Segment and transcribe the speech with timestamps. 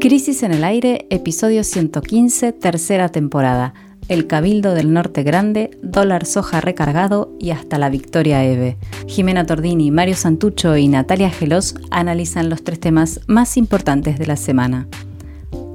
[0.00, 3.74] Crisis en el Aire, episodio 115, tercera temporada.
[4.08, 8.76] El Cabildo del Norte Grande, dólar soja recargado y hasta la victoria EVE.
[9.08, 14.36] Jimena Tordini, Mario Santucho y Natalia Gelos analizan los tres temas más importantes de la
[14.36, 14.86] semana.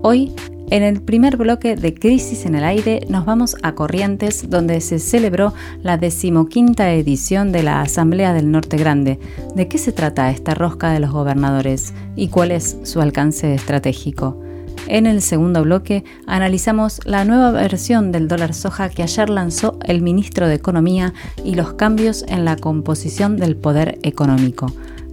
[0.02, 0.34] Hoy
[0.72, 5.00] en el primer bloque de Crisis en el Aire nos vamos a Corrientes, donde se
[5.00, 9.20] celebró la decimoquinta edición de la Asamblea del Norte Grande.
[9.54, 14.42] ¿De qué se trata esta rosca de los gobernadores y cuál es su alcance estratégico?
[14.88, 20.02] En el segundo bloque analizamos la nueva versión del dólar soja que ayer lanzó el
[20.02, 24.68] ministro de Economía y los cambios en la composición del poder económico.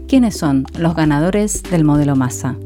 [0.07, 2.57] ¿Quiénes son los ganadores del modelo masa?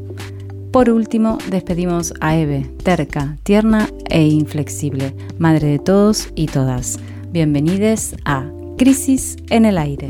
[0.73, 6.99] Por último, despedimos a Eve, terca, tierna e inflexible, madre de todos y todas.
[7.29, 10.07] Bienvenidos a Crisis en el Aire.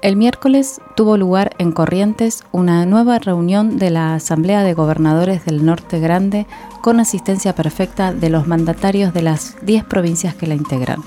[0.00, 5.66] El miércoles tuvo lugar en Corrientes una nueva reunión de la Asamblea de Gobernadores del
[5.66, 6.46] Norte Grande
[6.82, 11.02] con asistencia perfecta de los mandatarios de las 10 provincias que la integran.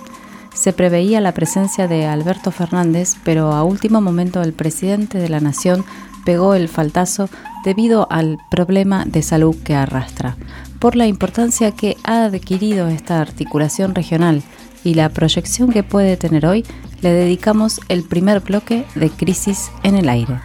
[0.58, 5.40] Se preveía la presencia de Alberto Fernández, pero a último momento el presidente de la
[5.40, 5.86] Nación
[6.26, 7.30] pegó el faltazo
[7.64, 10.36] debido al problema de salud que arrastra.
[10.80, 14.42] Por la importancia que ha adquirido esta articulación regional
[14.84, 16.66] y la proyección que puede tener hoy,
[17.02, 20.40] le dedicamos el primer bloque de Crisis en el Aire.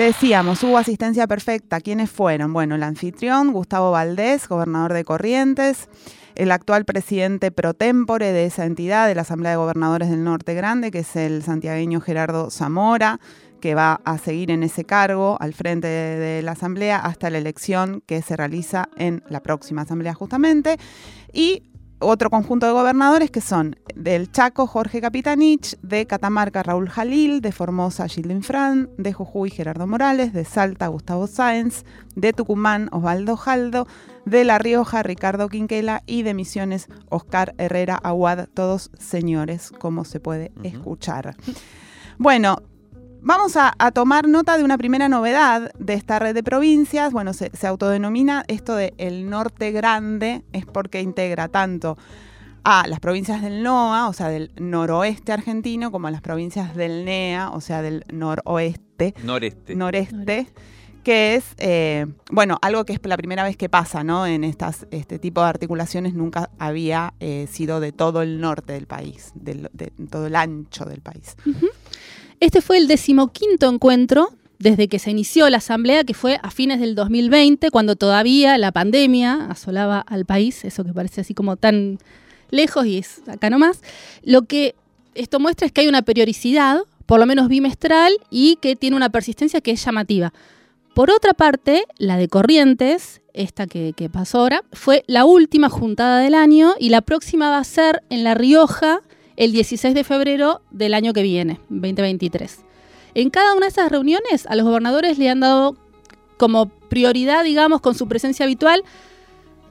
[0.00, 1.78] Decíamos, hubo asistencia perfecta.
[1.78, 2.54] ¿Quiénes fueron?
[2.54, 5.90] Bueno, el anfitrión, Gustavo Valdés, gobernador de Corrientes,
[6.36, 10.54] el actual presidente pro tempore de esa entidad, de la Asamblea de Gobernadores del Norte
[10.54, 13.20] Grande, que es el santiagueño Gerardo Zamora,
[13.60, 18.02] que va a seguir en ese cargo al frente de, la Asamblea hasta la elección
[18.06, 20.78] que se realiza en la próxima Asamblea justamente.
[21.30, 21.64] Y
[22.00, 27.52] otro conjunto de gobernadores que son del Chaco Jorge Capitanich, de Catamarca Raúl Jalil, de
[27.52, 31.84] Formosa Gilles Fran, de Jujuy Gerardo Morales, de Salta Gustavo Sáenz,
[32.16, 33.86] de Tucumán Osvaldo Jaldo,
[34.24, 40.20] de La Rioja Ricardo Quinquela y de Misiones Oscar Herrera Aguad, todos señores, como se
[40.20, 41.36] puede escuchar.
[42.18, 42.62] Bueno,
[43.22, 47.12] Vamos a, tomar nota de una primera novedad de esta red de provincias.
[47.12, 51.98] Bueno, se, autodenomina esto de el norte grande, es porque integra tanto
[52.64, 57.04] a las provincias del NOA, o sea, del noroeste argentino, como a las provincias del
[57.04, 59.14] NEA, o sea, del noroeste.
[59.22, 59.74] Noreste.
[59.74, 60.46] Noreste.
[61.04, 64.26] Que es, eh, bueno, algo que es la primera vez que pasa, ¿no?
[64.26, 68.86] En estas, este tipo de articulaciones nunca había eh, sido de todo el norte del
[68.86, 69.70] país, de,
[70.10, 71.36] todo el ancho del país.
[72.40, 76.80] Este fue el decimoquinto encuentro desde que se inició la asamblea, que fue a fines
[76.80, 81.98] del 2020, cuando todavía la pandemia asolaba al país, eso que parece así como tan
[82.50, 83.82] lejos y es acá nomás.
[84.22, 84.74] Lo que
[85.14, 89.10] esto muestra es que hay una periodicidad, por lo menos bimestral, y que tiene una
[89.10, 90.32] persistencia que es llamativa.
[90.94, 96.20] Por otra parte, la de Corrientes, esta que, que pasó ahora, fue la última juntada
[96.20, 99.00] del año y la próxima va a ser en La Rioja,
[99.40, 102.58] el 16 de febrero del año que viene, 2023.
[103.14, 105.78] En cada una de esas reuniones a los gobernadores le han dado
[106.36, 108.84] como prioridad, digamos, con su presencia habitual,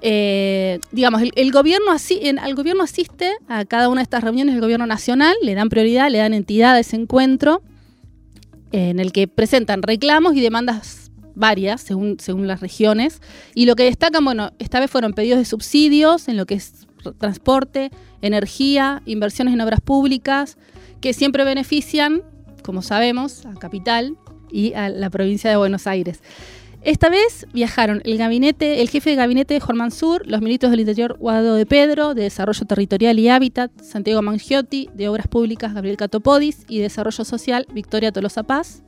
[0.02, 4.88] eh, digamos, el, gobierno al gobierno asiste a cada una de estas reuniones del gobierno
[4.88, 7.62] nacional, le dan prioridad, le dan entidad a ese encuentro
[8.72, 13.22] en el que presentan reclamos y demandas varias según, según las regiones.
[13.53, 16.88] Y lo que destacan, bueno, esta vez fueron pedidos de subsidios en lo que es
[17.19, 17.91] transporte,
[18.22, 20.57] energía, inversiones en obras públicas,
[21.02, 22.22] que siempre benefician,
[22.63, 24.18] como sabemos, a Capital
[24.52, 26.22] y a la provincia de Buenos Aires.
[26.81, 30.80] Esta vez viajaron el gabinete, el jefe de gabinete de Jorman Sur, los ministros del
[30.80, 35.97] Interior Guado de Pedro, de Desarrollo Territorial y Hábitat, Santiago Mangiotti, de Obras Públicas Gabriel
[35.97, 38.84] Catopodis y Desarrollo Social Victoria Tolosa Paz.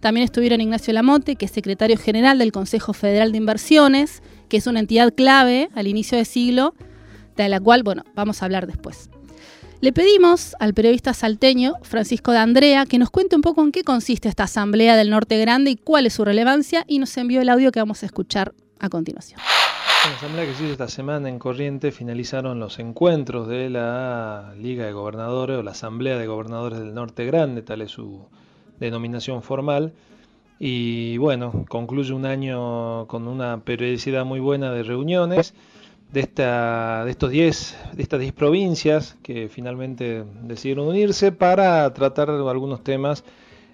[0.00, 4.66] También estuvieron Ignacio Lamonte, que es secretario general del Consejo Federal de Inversiones, que es
[4.66, 6.74] una entidad clave al inicio del siglo
[7.42, 9.10] de la cual, bueno, vamos a hablar después.
[9.80, 13.84] Le pedimos al periodista salteño Francisco de Andrea que nos cuente un poco en qué
[13.84, 17.50] consiste esta Asamblea del Norte Grande y cuál es su relevancia y nos envió el
[17.50, 19.40] audio que vamos a escuchar a continuación.
[20.04, 24.54] En la asamblea que se hizo esta semana en Corrientes finalizaron los encuentros de la
[24.58, 28.26] Liga de Gobernadores o la Asamblea de Gobernadores del Norte Grande, tal es su
[28.80, 29.92] denominación formal.
[30.58, 35.52] Y bueno, concluye un año con una periodicidad muy buena de reuniones
[36.14, 42.30] de, esta, de, estos 10, de estas 10 provincias que finalmente decidieron unirse para tratar
[42.30, 43.24] algunos temas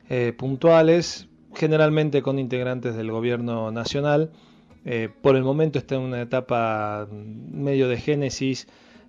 [0.09, 4.31] eh, puntuales, generalmente con integrantes del gobierno nacional.
[4.87, 8.67] Eh, por el momento está en una etapa medio de génesis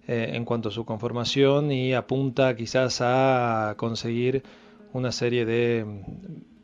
[0.09, 4.43] eh, en cuanto a su conformación y apunta quizás a conseguir
[4.91, 5.85] una serie de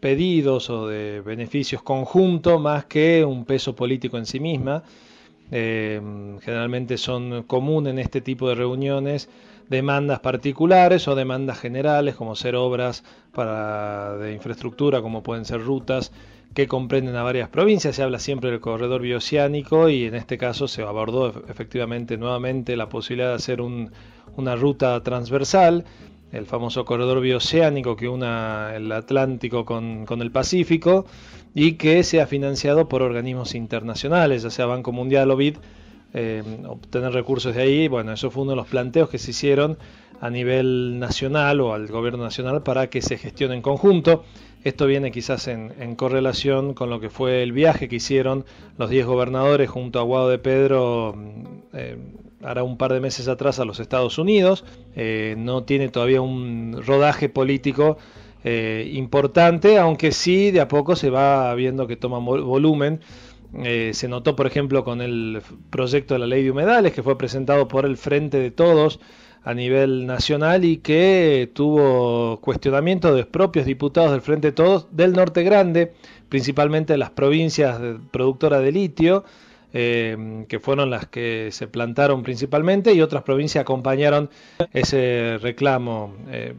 [0.02, 4.84] pedidos o de beneficios conjuntos más que un peso político en sí misma.
[5.52, 6.02] Eh,
[6.42, 9.30] generalmente son comunes en este tipo de reuniones
[9.70, 13.04] demandas particulares o demandas generales como ser obras
[13.34, 16.12] para, de infraestructura como pueden ser rutas
[16.54, 17.96] que comprenden a varias provincias.
[17.96, 22.90] Se habla siempre del corredor bioceánico y en este caso se abordó efectivamente nuevamente la
[22.90, 25.86] posibilidad de hacer una ruta transversal
[26.32, 31.06] el famoso corredor bioceánico que una el Atlántico con, el Pacífico
[31.54, 35.58] y que sea financiado por organismos internacionales, ya sea Banco Mundial o BID,
[36.14, 37.88] eh, obtener recursos de ahí.
[37.88, 39.78] Bueno, eso fue uno de los planteos que se hicieron
[40.20, 44.24] a nivel nacional o al gobierno nacional para que se gestione en conjunto.
[44.64, 48.46] Esto viene quizás en, correlación con lo que fue el viaje que hicieron
[48.78, 51.16] los 10 gobernadores junto a Guado de Pedro.
[51.74, 51.98] Eh,
[52.44, 54.64] hará un par de meses atrás a los Estados Unidos.
[54.96, 57.98] Eh, no tiene todavía un rodaje político
[58.44, 63.02] eh, importante, aunque sí de a poco se va viendo que toma volumen.
[63.64, 67.18] Eh, se notó, por ejemplo, con el proyecto de la ley de humedales que fue
[67.18, 69.00] presentado por el Frente de Todos
[69.44, 74.88] a nivel nacional y que tuvo cuestionamiento de los propios diputados del Frente de Todos
[74.92, 75.94] del Norte Grande,
[76.28, 77.80] principalmente de las provincias
[78.12, 79.24] productoras de litio,
[79.74, 84.30] eh, que fueron las que se plantaron principalmente y otras provincias acompañaron
[84.74, 86.54] ese reclamo eh,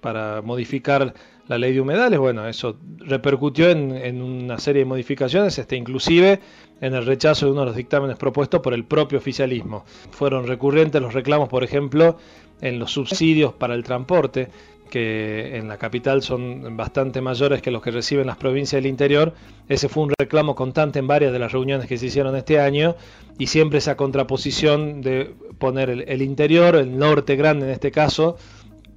[0.00, 1.12] para modificar
[1.48, 2.18] la ley de humedales.
[2.18, 6.40] Bueno, eso repercutió en, una serie de modificaciones, este, inclusive
[6.80, 9.84] en el rechazo de uno de los dictámenes propuestos por el propio oficialismo.
[10.10, 12.16] Fueron recurrentes los reclamos, por ejemplo,
[12.62, 14.48] en los subsidios para el transporte
[14.92, 19.32] que en la capital son bastante mayores que los que reciben las provincias del interior.
[19.66, 22.94] Ese fue un reclamo constante en varias de las reuniones que se hicieron este año
[23.38, 28.36] y siempre esa contraposición de poner el, interior, el norte grande en este caso,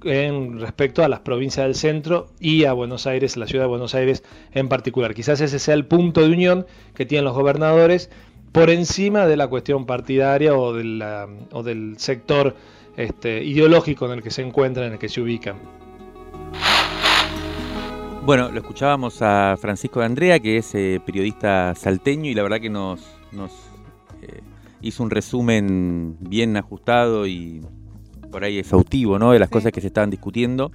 [0.04, 3.94] en respecto a las provincias del centro y a Buenos Aires, la ciudad de Buenos
[3.94, 4.22] Aires
[4.52, 5.14] en particular.
[5.14, 8.10] Quizás ese sea el punto de unión que tienen los gobernadores
[8.52, 12.54] por encima de la cuestión partidaria o, o del sector
[12.96, 15.56] este, ideológico en el que se encuentran, en el que se ubican.
[18.24, 22.60] Bueno, lo escuchábamos a Francisco de Andrea, que es eh, periodista salteño y la verdad
[22.60, 23.00] que nos,
[24.20, 24.40] eh,
[24.80, 27.62] hizo un resumen bien ajustado y
[28.32, 29.30] por ahí exhaustivo ¿no?
[29.30, 30.72] de las cosas que se estaban discutiendo.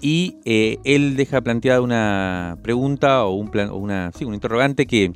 [0.00, 5.12] Y eh, él deja planteada una pregunta o, un una, sí, un interrogante que,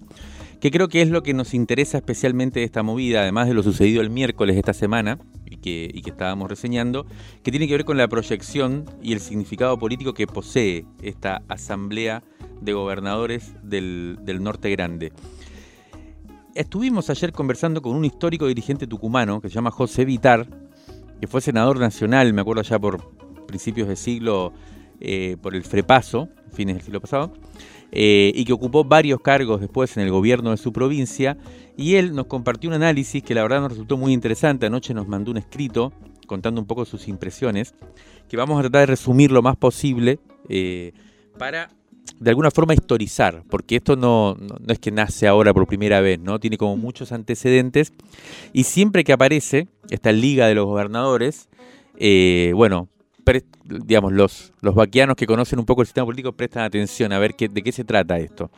[0.66, 3.62] que creo que es lo que nos interesa especialmente de esta movida, además de lo
[3.62, 5.16] sucedido el miércoles esta semana,
[5.48, 7.06] y que, estábamos reseñando,
[7.44, 12.24] que tiene que ver con la proyección y el significado político que posee esta Asamblea
[12.60, 15.12] de Gobernadores del, Norte Grande.
[16.56, 20.48] Estuvimos ayer conversando con un histórico dirigente tucumano que se llama José Vitar,
[21.20, 23.08] que fue senador nacional, me acuerdo ya por
[23.46, 24.52] principios de siglo,
[24.98, 27.32] eh, por el Frepaso, fines del siglo pasado,
[27.92, 31.36] eh, y que ocupó varios cargos después en el gobierno de su provincia,
[31.76, 34.66] y él nos compartió un análisis que la verdad nos resultó muy interesante.
[34.66, 35.92] Anoche nos mandó un escrito
[36.26, 37.74] contando un poco sus impresiones,
[38.28, 40.18] que vamos a tratar de resumir lo más posible
[40.48, 40.92] eh,
[41.38, 41.70] para
[42.20, 46.18] de alguna forma historizar, porque esto no, no, es que nace ahora por primera vez,
[46.18, 46.38] ¿no?
[46.38, 47.92] Tiene como muchos antecedentes
[48.52, 51.48] y siempre que aparece esta Liga de los Gobernadores,
[51.98, 52.88] eh, bueno,
[53.64, 57.34] digamos, los, los vaquianos que conocen un poco el sistema político prestan atención a ver
[57.34, 58.50] qué, de qué se trata esto.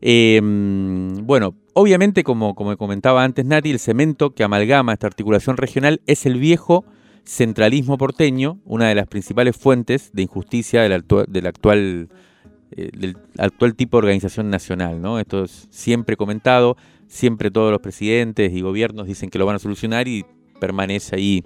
[0.00, 6.00] Em, bueno, obviamente, como, como comentaba antes Nati, el cemento que amalgama esta articulación regional
[6.06, 6.84] es el viejo
[7.24, 12.08] centralismo porteño, una de las principales fuentes de injusticia del, del actual,
[12.72, 15.02] eh, del actual tipo de organización nacional.
[15.02, 15.20] ¿no?
[15.20, 19.58] Esto es siempre comentado, siempre todos los presidentes y gobiernos dicen que lo van a
[19.58, 20.24] solucionar y
[20.58, 21.44] permanece ahí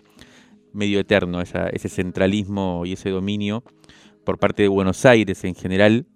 [0.75, 3.65] medio eterno ese centralismo y ese dominio
[4.25, 6.07] por parte de Buenos Aires en general,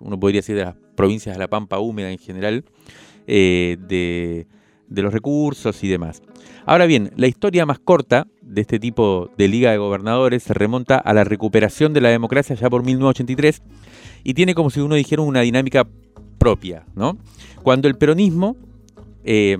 [0.00, 2.64] uno podría decir de las provincias de la Pampa húmeda en general,
[3.26, 4.46] eh, de,
[4.88, 6.22] los recursos y demás.
[6.64, 10.96] Ahora bien, la historia más corta de este tipo de Liga de Gobernadores se remonta
[10.96, 13.62] a la recuperación de la democracia ya por 1983
[14.24, 15.86] y tiene como si uno dijera una dinámica
[16.38, 17.18] propia, ¿no?
[17.62, 18.56] Cuando el peronismo
[19.24, 19.56] eh,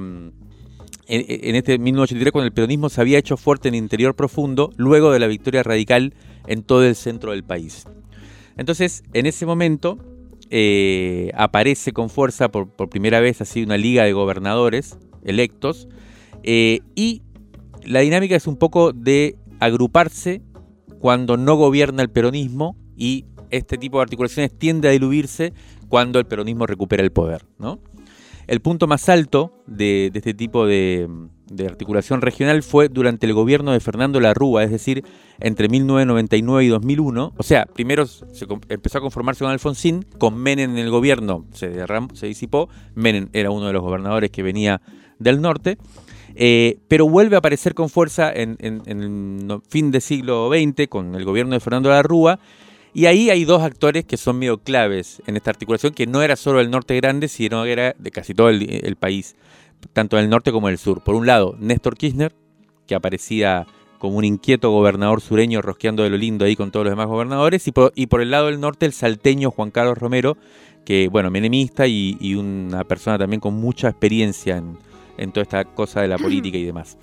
[1.09, 5.13] en, este 1983 cuando el peronismo se había hecho fuerte en el interior profundo luego
[5.13, 6.15] de la victoria radical
[6.47, 7.87] en todo el centro del país.
[8.57, 9.99] Entonces, en ese momento
[10.51, 15.89] eh, aparece con fuerza por, primera vez así una liga de gobernadores electos
[16.43, 17.23] eh, y
[17.85, 20.43] la dinámica es un poco de agruparse
[20.99, 25.53] cuando no gobierna el peronismo y este tipo de articulaciones tiende a diluirse
[25.89, 27.45] cuando el peronismo recupera el poder.
[27.59, 27.81] ¿no?
[28.47, 31.09] El punto más alto de, este tipo de,
[31.67, 35.05] articulación regional fue durante el gobierno de Fernando Larrúa, es decir,
[35.41, 37.35] entre 1999 y 2001.
[37.37, 41.73] O sea, primero se empezó a conformarse con Alfonsín, con Menem en el gobierno se,
[42.15, 44.81] se disipó, Menem era uno de los gobernadores que venía
[45.19, 45.79] del norte.
[46.39, 51.25] Eh, pero vuelve a aparecer con fuerza en, el fin del siglo XX con el
[51.25, 52.39] gobierno de Fernando Larrúa.
[52.97, 56.35] Y ahí hay dos actores que son medio claves en esta articulación, que no era
[56.35, 59.37] solo el norte grande, sino que era de casi todo el, país,
[59.93, 61.05] tanto del norte como del sur.
[61.05, 62.33] Por un lado, Néstor Kirchner,
[62.87, 63.67] que aparecía
[63.99, 67.69] como un inquieto gobernador sureño rosqueando de lo lindo ahí con todos los demás gobernadores,
[67.69, 67.73] y
[68.07, 70.39] por, el lado del norte el salteño Juan Carlos Romero,
[70.87, 74.79] que bueno, menemista y una persona también con mucha experiencia en,
[75.19, 76.97] en toda esta cosa de la política y demás.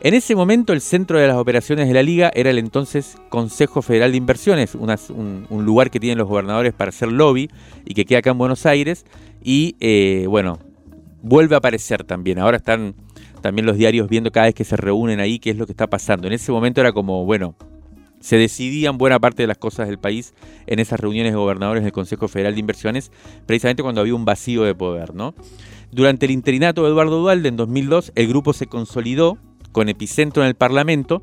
[0.00, 3.82] En ese momento el centro de las operaciones de la liga era el entonces Consejo
[3.82, 7.50] Federal de Inversiones, un, lugar que tienen los gobernadores para hacer lobby
[7.84, 9.04] y que queda acá en Buenos Aires.
[9.42, 10.60] Y eh, bueno,
[11.20, 12.38] vuelve a aparecer también.
[12.38, 12.94] Ahora están
[13.40, 15.88] también los diarios viendo cada vez que se reúnen ahí qué es lo que está
[15.88, 16.28] pasando.
[16.28, 17.56] En ese momento era como, bueno,
[18.20, 20.32] se decidían buena parte de las cosas del país
[20.68, 23.10] en esas reuniones de gobernadores del Consejo Federal de Inversiones,
[23.46, 25.34] precisamente cuando había un vacío de poder, ¿no?
[25.90, 29.38] Durante el interinato de Eduardo Dualde en 2002, el grupo se consolidó
[29.72, 31.22] con epicentro en el Parlamento,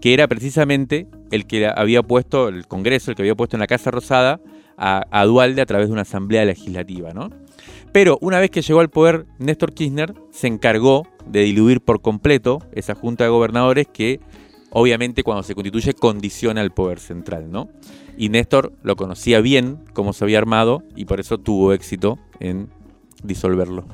[0.00, 3.66] que era precisamente el que había puesto, el Congreso, el que había puesto en la
[3.66, 4.40] Casa Rosada
[4.76, 7.30] a, Dualde a través de una asamblea legislativa, ¿no?
[7.92, 12.58] Pero una vez que llegó al poder Néstor Kirchner, se encargó de diluir por completo
[12.72, 14.20] esa junta de gobernadores que
[14.70, 17.70] obviamente cuando se constituye condiciona el poder central, ¿no?
[18.18, 22.68] Y Néstor lo conocía bien cómo se había armado y por eso tuvo éxito en
[23.22, 23.86] disolverlo.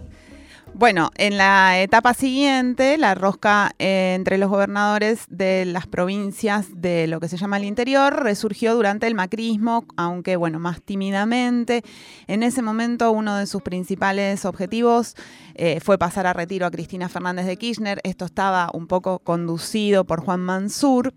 [0.74, 7.06] Bueno, en la etapa siguiente, la rosca eh, entre los gobernadores de las provincias de
[7.06, 11.84] lo que se llama el interior resurgió durante el macrismo, aunque bueno, más tímidamente.
[12.26, 15.14] En ese momento uno de sus principales objetivos
[15.54, 18.00] eh, fue pasar a retiro a Cristina Fernández de Kirchner.
[18.02, 21.12] Esto estaba un poco conducido por Juan Mansur.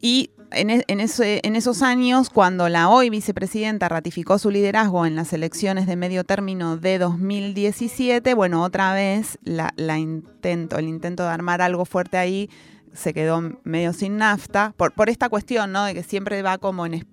[0.00, 5.86] Y e, en, esos años, cuando la hoy vicepresidenta ratificó su liderazgo en las elecciones
[5.86, 11.84] de medio término de 2017, bueno, otra vez la, intento, el intento de armar algo
[11.84, 12.50] fuerte ahí
[12.92, 15.84] se quedó medio sin nafta, por, por esta cuestión, ¿no?
[15.84, 17.06] De que siempre va como, en,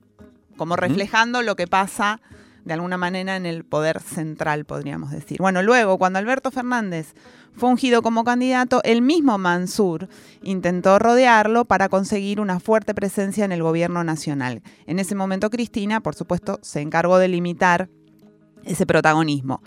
[0.56, 2.22] como reflejando lo que pasa
[2.65, 5.38] de alguna manera en el poder central, podríamos decir.
[5.39, 7.13] Bueno, luego, cuando Alberto Fernández
[7.55, 10.08] fue ungido como candidato, el mismo Mansur
[10.41, 14.62] intentó rodearlo para conseguir una fuerte presencia en el gobierno nacional.
[14.88, 17.89] En ese momento Cristina, por supuesto, se encargó de limitar
[18.63, 19.62] ese protagonismo.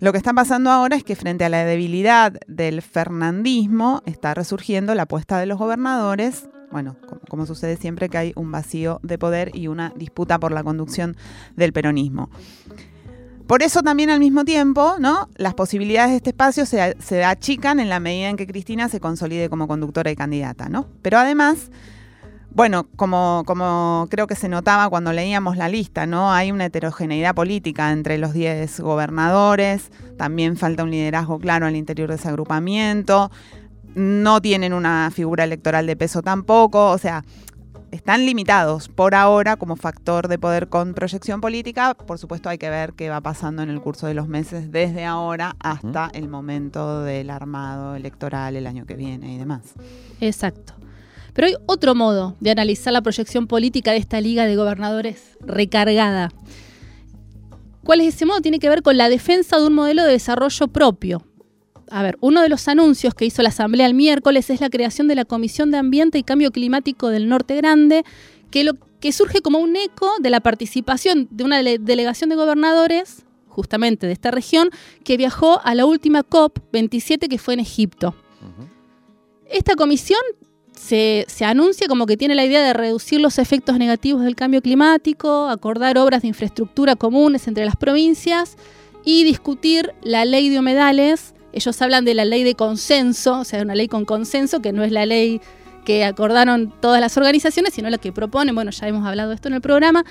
[0.00, 4.94] Lo que está pasando ahora es que frente a la debilidad del fernandismo está resurgiendo
[4.96, 6.96] la apuesta de los gobernadores bueno,
[7.28, 11.16] como, sucede siempre que hay un vacío de poder y una disputa por la conducción
[11.54, 12.30] del peronismo.
[13.46, 15.28] Por eso también al mismo tiempo, ¿no?
[15.36, 19.50] Las posibilidades de este espacio se, achican en la medida en que Cristina se consolide
[19.50, 20.86] como conductora y candidata, ¿no?
[21.02, 21.70] Pero además,
[22.54, 26.32] bueno, como, como creo que se notaba cuando leíamos la lista, ¿no?
[26.32, 32.08] Hay una heterogeneidad política entre los 10 gobernadores, también falta un liderazgo claro al interior
[32.08, 33.30] de ese agrupamiento,
[33.94, 37.24] no tienen una figura electoral de peso tampoco, o sea,
[37.92, 41.94] están limitados por ahora como factor de poder con proyección política.
[41.94, 45.04] Por supuesto hay que ver qué va pasando en el curso de los meses desde
[45.04, 49.74] ahora hasta el momento del armado electoral el año que viene y demás.
[50.20, 50.74] Exacto.
[51.34, 56.30] Pero hay otro modo de analizar la proyección política de esta liga de gobernadores recargada.
[57.84, 58.40] ¿Cuál es ese modo?
[58.40, 61.26] Tiene que ver con la defensa de un modelo de desarrollo propio,
[61.92, 65.08] a ver, uno de los anuncios que hizo la Asamblea el miércoles es la creación
[65.08, 68.04] de la Comisión de Ambiente y Cambio Climático del Norte Grande,
[68.50, 73.26] que, lo, que surge como un eco de la participación de una delegación de gobernadores,
[73.46, 74.70] justamente de esta región,
[75.04, 78.14] que viajó a la última COP27 que fue en Egipto.
[79.50, 80.20] Esta comisión
[80.74, 84.62] se, se, anuncia como que tiene la idea de reducir los efectos negativos del cambio
[84.62, 88.56] climático, acordar obras de infraestructura comunes entre las provincias
[89.04, 93.62] y discutir la ley de humedales ellos hablan de la ley de consenso, o sea,
[93.62, 95.40] una ley con consenso, que no es la ley
[95.84, 99.48] que acordaron todas las organizaciones, sino la que proponen, bueno, ya hemos hablado de esto
[99.48, 100.04] en el programa.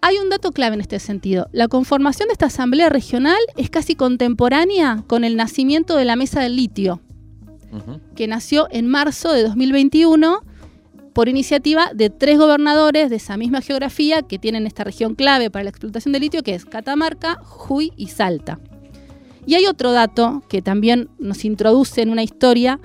[0.00, 1.48] Hay un dato clave en este sentido.
[1.52, 6.40] La conformación de esta asamblea regional es casi contemporánea con el nacimiento de la Mesa
[6.40, 7.00] del Litio,
[8.14, 10.40] que nació en marzo de 2021
[11.12, 15.64] por iniciativa de tres gobernadores de esa misma geografía que tienen esta región clave para
[15.64, 18.60] la explotación del litio, que es Catamarca, Jujuy y Salta.
[19.48, 22.78] Y hay otro dato que también nos introduce en una historia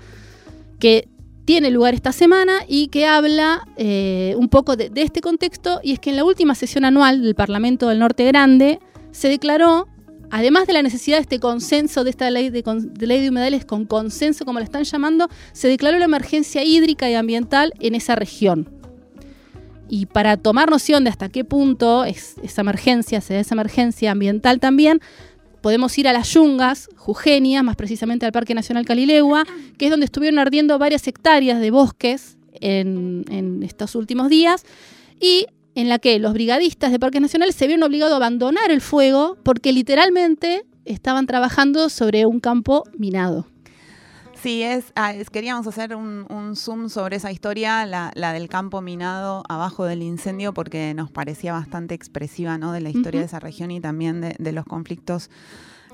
[0.79, 1.09] que
[1.43, 5.99] tiene lugar esta semana y que habla eh, un poco de, este contexto, y es
[5.99, 8.79] que en la última sesión anual del Parlamento del Norte Grande
[9.11, 9.89] se declaró
[10.31, 12.63] además de la necesidad de este consenso, de esta ley de,
[13.05, 17.15] ley de humedales con consenso, como la están llamando, se declaró la emergencia hídrica y
[17.15, 18.69] ambiental en esa región.
[19.89, 24.11] Y para tomar noción de hasta qué punto es esa emergencia, se da esa emergencia
[24.11, 25.01] ambiental también,
[25.63, 29.45] podemos ir a las Yungas, Jujeña, más precisamente al Parque Nacional Calilegua,
[29.77, 34.65] que es donde estuvieron ardiendo varias hectáreas de bosques en, en estos últimos días,
[35.21, 38.81] y en la que los brigadistas de Parques Nacionales se vieron obligados a abandonar el
[38.81, 43.47] fuego porque literalmente estaban trabajando sobre un campo minado.
[44.43, 44.61] Sí,
[44.95, 50.01] ah, es, queríamos hacer un, zoom sobre esa historia, la, del campo minado abajo del
[50.01, 52.73] incendio, porque nos parecía bastante expresiva ¿no?
[52.73, 55.29] de la historia de esa región y también de, los conflictos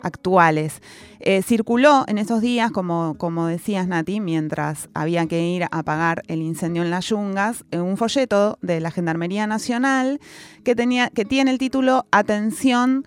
[0.01, 0.82] actuales.
[1.20, 6.24] Eh, circuló en esos días, como, como decías Nati, mientras había que ir a apagar
[6.25, 10.20] el incendio en las yungas, eh, un folleto de la Gendarmería Nacional
[10.63, 13.06] que, tenía, que tiene el título Atención,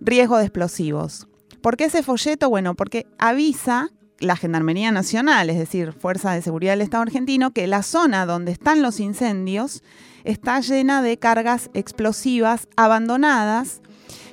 [0.00, 1.28] riesgo de explosivos.
[1.60, 2.48] ¿Por qué ese folleto?
[2.48, 7.66] Bueno, porque avisa la Gendarmería Nacional, es decir, Fuerza de Seguridad del Estado argentino, que
[7.66, 9.82] la zona donde están los incendios
[10.24, 13.80] está llena de cargas explosivas abandonadas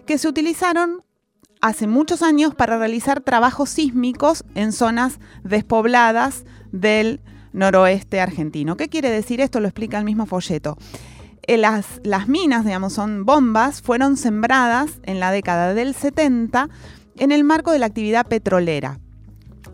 [0.06, 1.04] que se utilizaron
[1.62, 7.22] hace muchos años para realizar trabajos sísmicos en zonas despobladas del
[7.54, 8.78] noroeste argentino.
[8.78, 9.60] ¿Qué quiere decir esto?
[9.60, 10.78] Lo explica el mismo folleto.
[11.48, 16.70] Eh, las, las minas, digamos, son bombas, fueron sembradas en la década del 70
[17.18, 19.00] en el marco de la actividad petrolera.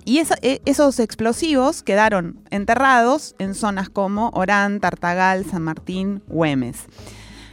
[0.05, 6.85] Y e, esos explosivos quedaron enterrados en zonas como Orán, Tartagal, San Martín, Güemes.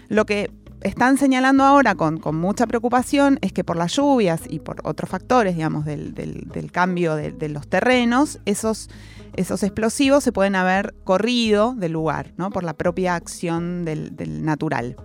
[0.09, 0.51] Lo que
[0.83, 5.57] están señalando ahora con, mucha preocupación es que por las lluvias y por otros factores,
[5.57, 8.89] digamos, del, cambio de, los terrenos, esos,
[9.35, 12.51] esos explosivos se pueden haber corrido del lugar, ¿no?
[12.51, 14.15] Por la propia acción del,
[14.45, 14.97] natural.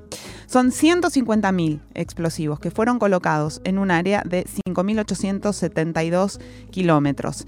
[0.53, 7.47] Son 150.000 explosivos que fueron colocados en un área de 5.872 kilómetros.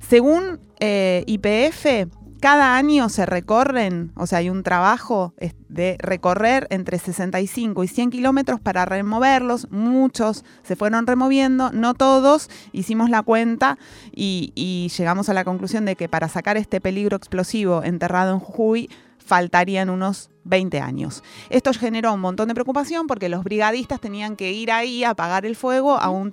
[0.00, 2.10] Según eh, IPF,
[2.40, 5.34] cada año se recorren, o sea, hay un trabajo
[5.68, 9.70] de recorrer entre 65 y 100 kilómetros para removerlos.
[9.70, 12.48] Muchos se fueron removiendo, no todos.
[12.72, 13.78] Hicimos la cuenta
[14.12, 18.88] y, llegamos a la conclusión de que para sacar este peligro explosivo enterrado en Jujuy
[19.26, 21.22] faltarían unos 20 años.
[21.50, 25.44] Esto generó un montón de preocupación porque los brigadistas tenían que ir ahí a apagar
[25.44, 26.30] el fuego a un,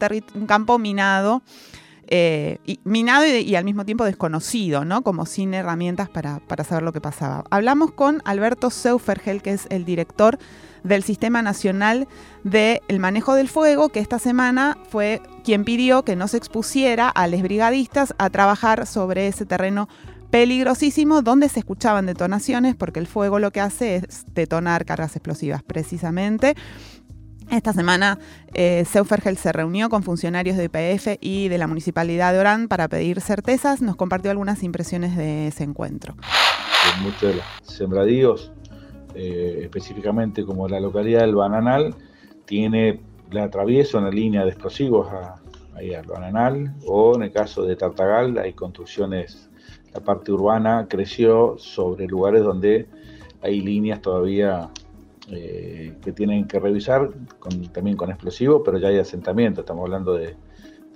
[0.48, 1.42] campo minado
[2.08, 5.04] eh, minado y, al mismo tiempo desconocido, ¿no?
[5.04, 7.44] Como sin herramientas para, saber lo que pasaba.
[7.50, 10.38] Hablamos con Alberto Seufergel, que es el director
[10.84, 12.08] del Sistema Nacional
[12.44, 17.28] del Manejo del Fuego, que esta semana fue quien pidió que no se expusiera a
[17.28, 19.88] los brigadistas a trabajar sobre ese terreno
[20.34, 25.62] peligrosísimo donde se escuchaban detonaciones, porque el fuego lo que hace es detonar cargas explosivas
[25.62, 26.56] precisamente.
[27.52, 28.18] Esta semana,
[28.56, 32.88] eh, Seufergel se reunió con funcionarios de IPF y de la Municipalidad de Orán para
[32.88, 33.84] pedir certezas.
[33.84, 36.16] Nos compartió algunas impresiones de ese encuentro.
[36.96, 38.52] En muchos de los sembradíos,
[39.14, 41.94] eh, específicamente como la localidad del Bananal,
[42.46, 45.10] tiene la atravieso una línea de explosivos
[45.76, 49.52] ahí al Bananal, o en el caso de Tartagal hay construcciones,
[49.94, 52.88] la parte urbana creció sobre lugares donde
[53.42, 54.70] hay líneas todavía
[55.30, 57.10] eh, que tienen que revisar,
[57.72, 60.36] también con explosivos, pero ya hay asentamiento, estamos hablando de,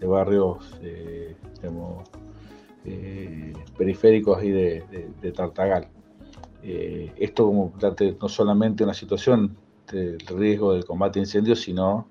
[0.02, 1.36] barrios eh,
[2.86, 5.88] eh, periféricos ahí de, Tartagal.
[6.62, 7.74] esto como
[8.22, 9.58] no solamente una situación
[9.92, 12.08] de riesgo del combate a incendios, sino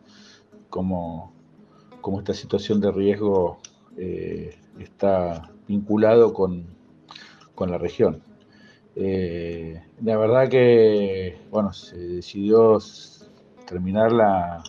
[0.68, 1.32] como,
[2.00, 3.58] como esta situación de riesgo
[4.78, 6.75] está vinculado con,
[7.56, 8.22] con la región.
[8.94, 12.78] Eh, la verdad que, bueno, se decidió
[13.66, 14.62] terminar la,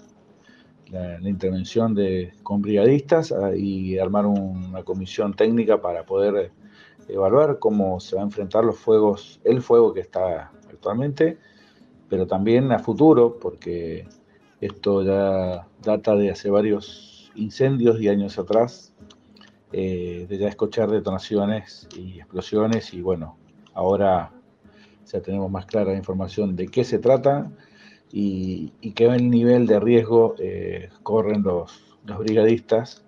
[0.89, 6.51] la, intervención de, con brigadistas ah, y armar una comisión técnica para poder
[7.07, 11.37] evaluar cómo se va a enfrentar los fuegos, el fuego que está actualmente,
[12.09, 14.07] pero también a futuro, porque
[14.59, 18.93] esto ya data de hace varios incendios y años atrás,
[19.73, 23.37] eh, de ya escuchar detonaciones y explosiones y bueno,
[23.73, 24.31] ahora
[25.05, 27.51] ya tenemos más clara la información de qué se trata
[28.11, 33.03] y, qué nivel de riesgo eh, corren los, brigadistas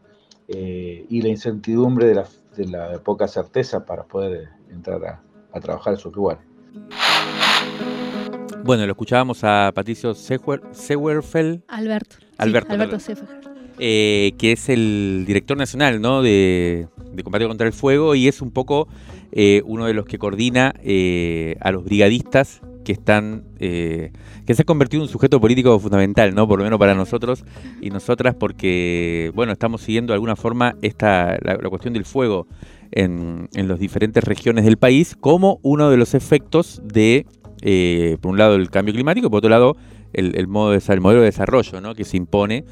[0.50, 5.22] eh, y la incertidumbre de la, poca certeza para poder entrar
[5.54, 6.39] a, trabajar en su lugar.
[8.65, 11.63] Bueno, lo escuchábamos a Patricio Sewerfeld.
[11.69, 12.17] Alberto.
[12.38, 12.74] Alberto.
[12.74, 13.00] Alberto
[13.80, 16.88] eh, que es el director nacional de,
[17.24, 18.89] combate contra el fuego y es un poco
[19.32, 24.65] eh, uno de los que coordina eh, a los brigadistas que están que se ha
[24.65, 26.48] convertido en un sujeto político fundamental, ¿no?
[26.48, 27.46] Por lo menos para nosotros
[27.82, 32.48] y nosotras, porque bueno, estamos siguiendo de alguna forma esta la, cuestión del fuego
[32.92, 37.28] en, en las diferentes regiones del país como uno de los efectos de,
[38.22, 39.76] por un lado, el cambio climático, por otro lado,
[40.13, 41.96] el, modo el modelo de desarrollo ¿no?
[41.96, 42.65] que se impone,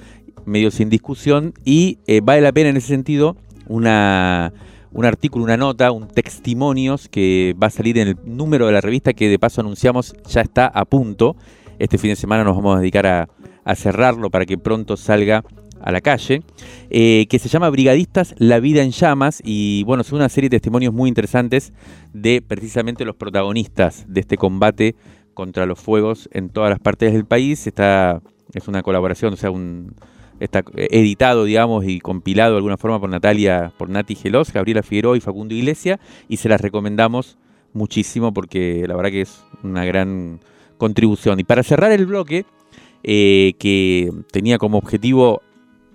[0.47, 4.53] medio sin discusión, y eh, vale la pena en ese sentido una
[4.97, 8.81] un artículo, una nota, un testimonios que va a salir en el número de la
[8.81, 11.35] revista que de paso anunciamos ya está a punto.
[11.77, 13.27] Este fin de semana nos vamos a dedicar a,
[13.75, 15.43] cerrarlo para que pronto salga
[15.81, 16.41] a la calle,
[16.89, 20.57] eh, que se llama Brigadistas, la vida en llamas, y bueno, es una serie de
[20.57, 21.73] testimonios muy interesantes
[22.13, 24.95] de precisamente los protagonistas de este combate
[25.33, 27.67] contra los fuegos en todas las partes del país.
[27.67, 28.21] Está,
[28.53, 29.93] es una colaboración, o sea, un,
[30.39, 35.17] está editado, digamos, y compilado de alguna forma por Natalia, por Nati Gelos, Gabriela Figueroa
[35.17, 37.37] y Facundo Iglesia, y se las recomendamos
[37.73, 40.39] muchísimo porque la verdad que es una gran
[40.77, 41.39] contribución.
[41.39, 42.45] Y para cerrar el bloque,
[43.03, 45.41] eh, que tenía como objetivo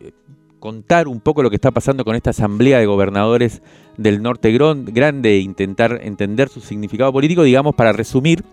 [0.01, 0.13] eh,
[0.61, 3.63] contar un poco lo que está pasando con esta asamblea de gobernadores
[3.97, 8.45] del norte grande e intentar entender su significado político, digamos, para resumir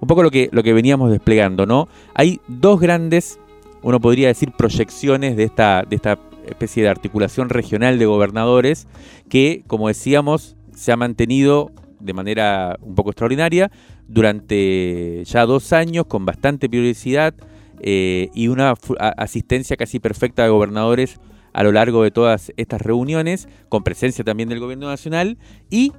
[0.00, 1.88] un poco lo que, lo que veníamos desplegando, ¿no?
[2.14, 3.38] Hay dos grandes
[3.82, 8.86] uno podría decir, proyecciones de esta, de esta especie de articulación regional de gobernadores
[9.28, 13.70] que, como decíamos, se ha mantenido de manera un poco extraordinaria
[14.08, 17.34] durante ya dos años con bastante periodicidad
[17.80, 18.74] eh, y una
[19.16, 21.20] asistencia casi perfecta de gobernadores
[21.52, 25.38] a lo largo de todas estas reuniones, con presencia también del gobierno nacional
[25.70, 25.92] y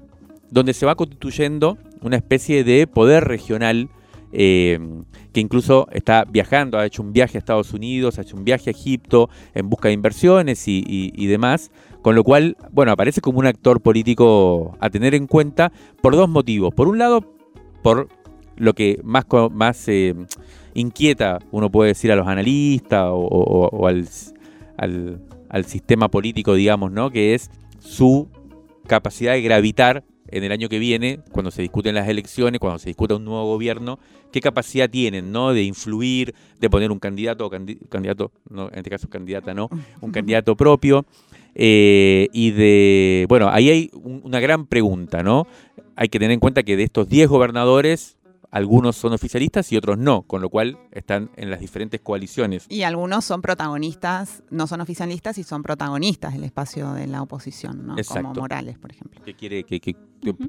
[0.50, 3.89] donde se va constituyendo una especie de poder regional
[4.32, 4.80] eh,
[5.34, 8.69] que incluso está viajando, ha hecho un viaje a Estados Unidos, ha hecho un viaje
[8.69, 13.48] a Egipto en busca de inversiones y, demás, con lo cual, bueno, aparece como un
[13.48, 16.74] actor político a tener en cuenta por dos motivos.
[16.74, 17.26] Por un lado,
[17.82, 18.08] por
[18.56, 20.13] lo que más, más eh,
[20.76, 24.08] inquieta, uno puede decir, a los analistas o, al,
[24.78, 27.10] al, sistema político, digamos, ¿no?
[27.10, 28.28] Que es su
[28.86, 32.89] capacidad de gravitar en el año que viene, cuando se discuten las elecciones, cuando se
[32.89, 34.00] discuta un nuevo gobierno,
[34.32, 35.54] qué capacidad tienen, ¿no?
[35.54, 37.52] De influir, de poner un candidato,
[37.89, 39.69] candidato, no, en este caso candidata, ¿no?
[40.02, 41.06] Un candidato propio.
[41.54, 45.46] Eh, y de, bueno, ahí hay una gran pregunta, ¿no?
[45.96, 48.17] Hay que tener en cuenta que de estos 10 gobernadores,
[48.53, 52.67] algunos son oficialistas y otros no, con lo cual están en las diferentes coaliciones.
[52.69, 57.87] Y algunos son protagonistas, no son oficialistas y son protagonistas del espacio de la oposición,
[57.87, 57.95] ¿no?
[58.07, 59.19] Como Morales, por ejemplo.
[59.25, 59.95] Que quiere, que,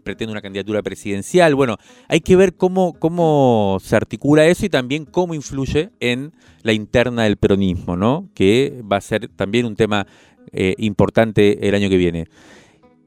[0.02, 1.54] pretende una candidatura presidencial.
[1.54, 6.74] Bueno, hay que ver cómo, cómo se articula eso y también cómo influye en la
[6.74, 8.28] interna del peronismo, ¿no?
[8.34, 10.06] Que va a ser también un tema
[10.52, 12.26] eh, importante el año que viene.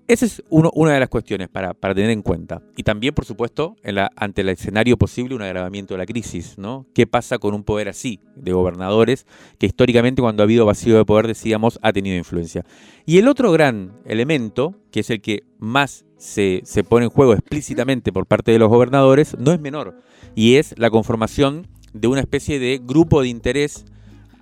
[0.07, 2.61] Esa es una de las cuestiones para, tener en cuenta.
[2.77, 3.75] Y también, por supuesto,
[4.15, 6.57] ante el escenario posible, un agravamiento de la crisis.
[6.57, 6.85] ¿no?
[6.93, 9.27] ¿Qué pasa con un poder así, de gobernadores,
[9.59, 12.63] que históricamente cuando ha habido vacío de poder, decíamos, ha tenido influencia?
[13.05, 17.33] Y el otro gran elemento, que es el que más se, se pone en juego
[17.33, 19.99] explícitamente por parte de los gobernadores, no es menor.
[20.35, 23.83] Y es la conformación de una especie de grupo de interés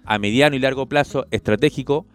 [0.04, 2.06] a mediano y largo plazo estratégico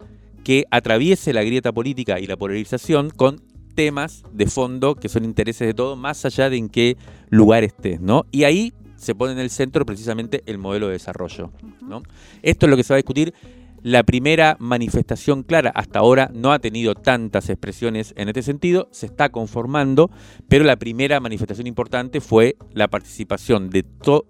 [0.43, 3.41] que atraviese la grieta política y la polarización con
[3.75, 6.97] temas de fondo que son intereses de todos, más allá de en qué
[7.29, 8.25] lugar estés, ¿no?
[8.31, 11.51] Y ahí se pone en el centro precisamente el modelo de desarrollo,
[11.81, 12.03] ¿no?
[12.43, 13.33] Esto es lo que se va a discutir.
[13.83, 19.07] La primera manifestación clara hasta ahora no ha tenido tantas expresiones en este sentido, se
[19.07, 20.11] está conformando,
[20.47, 23.83] pero la primera manifestación importante fue la participación de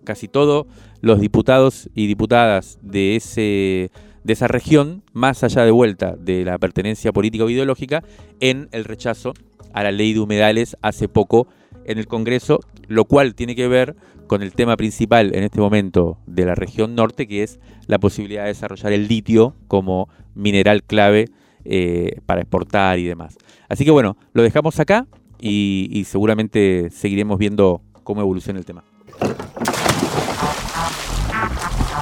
[0.06, 0.68] casi todos
[1.02, 3.92] los diputados y diputadas de ese
[4.24, 8.04] de esa región, más allá de vuelta de la pertenencia política o ideológica,
[8.40, 9.34] en el rechazo
[9.74, 11.48] a la ley de humedales hace poco
[11.86, 13.96] en el Congreso, lo cual tiene que ver
[14.28, 18.44] con el tema principal en este momento de la región norte, que es la posibilidad
[18.44, 21.26] de desarrollar el litio como mineral clave
[21.66, 23.38] eh, para exportar y demás.
[23.68, 25.08] Así que bueno, lo dejamos acá
[25.40, 28.84] y, y seguramente seguiremos viendo cómo evoluciona el tema.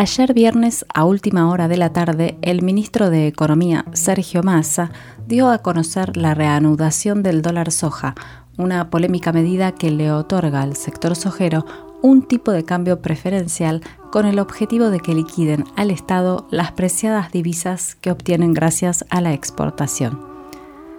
[0.00, 4.90] Ayer viernes, a última hora de la tarde, el ministro de Economía, Sergio Massa,
[5.26, 8.14] dio a conocer la reanudación del dólar soja,
[8.56, 11.66] una polémica medida que le otorga al sector sojero
[12.00, 17.30] un tipo de cambio preferencial con el objetivo de que liquiden al Estado las preciadas
[17.30, 20.18] divisas que obtienen gracias a la exportación.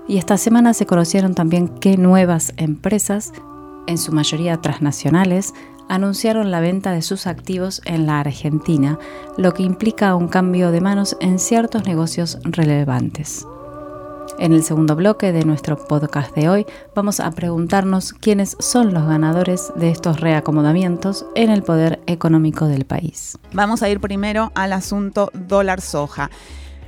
[0.07, 3.33] Y esta semana se conocieron también que nuevas empresas,
[3.87, 5.55] en su mayoría transnacionales,
[5.89, 8.97] anunciaron la venta de sus activos en la Argentina,
[9.37, 13.45] lo que implica un cambio de manos en ciertos negocios relevantes.
[14.39, 16.65] En el segundo bloque de nuestro podcast de hoy
[16.95, 22.85] vamos a preguntarnos quiénes son los ganadores de estos reacomodamientos en el poder económico del
[22.85, 23.37] país.
[23.53, 26.31] Vamos a ir primero al asunto dólar soja.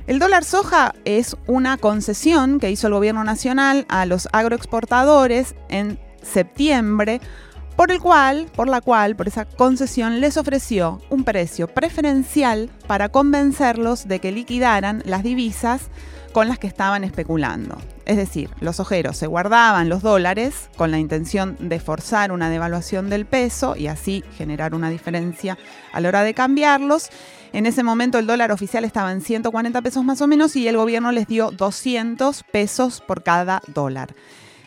[0.06, 5.98] El dólar soja es una concesión que hizo el gobierno nacional a los agroexportadores en
[6.22, 7.20] septiembre
[7.76, 13.08] por el cual, por la cual, por esa concesión les ofreció un precio preferencial para
[13.08, 15.88] convencerlos de que liquidaran las divisas
[16.32, 17.78] con las que estaban especulando.
[18.06, 23.08] Es decir, los ojeros se guardaban los dólares con la intención de forzar una devaluación
[23.08, 25.56] del peso y así generar una diferencia
[25.92, 27.08] a la hora de cambiarlos.
[27.52, 30.76] En ese momento el dólar oficial estaba en 140 pesos más o menos y el
[30.76, 34.14] gobierno les dio 200 pesos por cada dólar.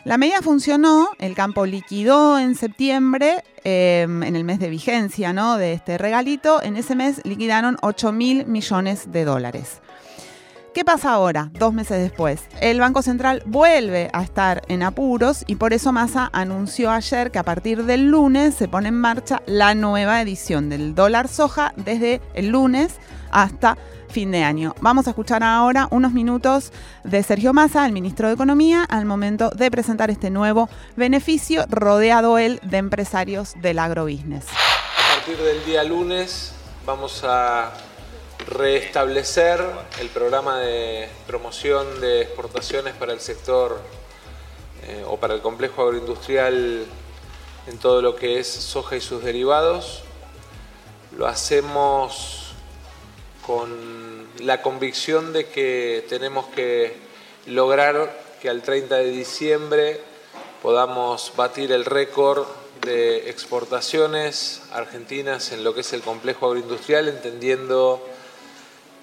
[0.08, 5.58] La medida funcionó, el campo liquidó en septiembre, em, en el mes de vigencia ¿no?
[5.58, 9.82] de este regalito, en ese mes liquidaron 8 mil millones de dólares.
[10.72, 12.40] ¿Qué pasa ahora, dos meses después?
[12.62, 17.40] El Banco Central vuelve a estar en apuros y por eso Massa anunció ayer que
[17.40, 22.22] a partir del lunes se pone en marcha la nueva edición del dólar soja desde
[22.32, 22.94] el lunes
[23.30, 23.76] hasta
[24.18, 24.74] fin de año.
[24.80, 26.72] Vamos a escuchar ahora unos minutos
[27.04, 32.36] de Sergio Massa, el ministro de Economía, al momento de presentar este nuevo beneficio, rodeado
[32.36, 34.46] él de empresarios del agrobusiness.
[34.48, 36.50] A partir del día lunes
[36.84, 37.72] vamos a
[38.48, 39.64] restablecer
[40.00, 43.80] el programa de promoción de exportaciones para el sector
[44.82, 46.86] eh, o para el complejo agroindustrial
[47.68, 50.02] en todo lo que es soja y sus derivados.
[51.16, 52.48] Lo hacemos
[53.48, 54.07] con
[54.40, 56.94] la convicción de que tenemos que
[57.46, 60.00] lograr que al 30 de diciembre
[60.62, 62.46] podamos batir el récord
[62.84, 68.06] de exportaciones argentinas en lo que es el complejo agroindustrial, entendiendo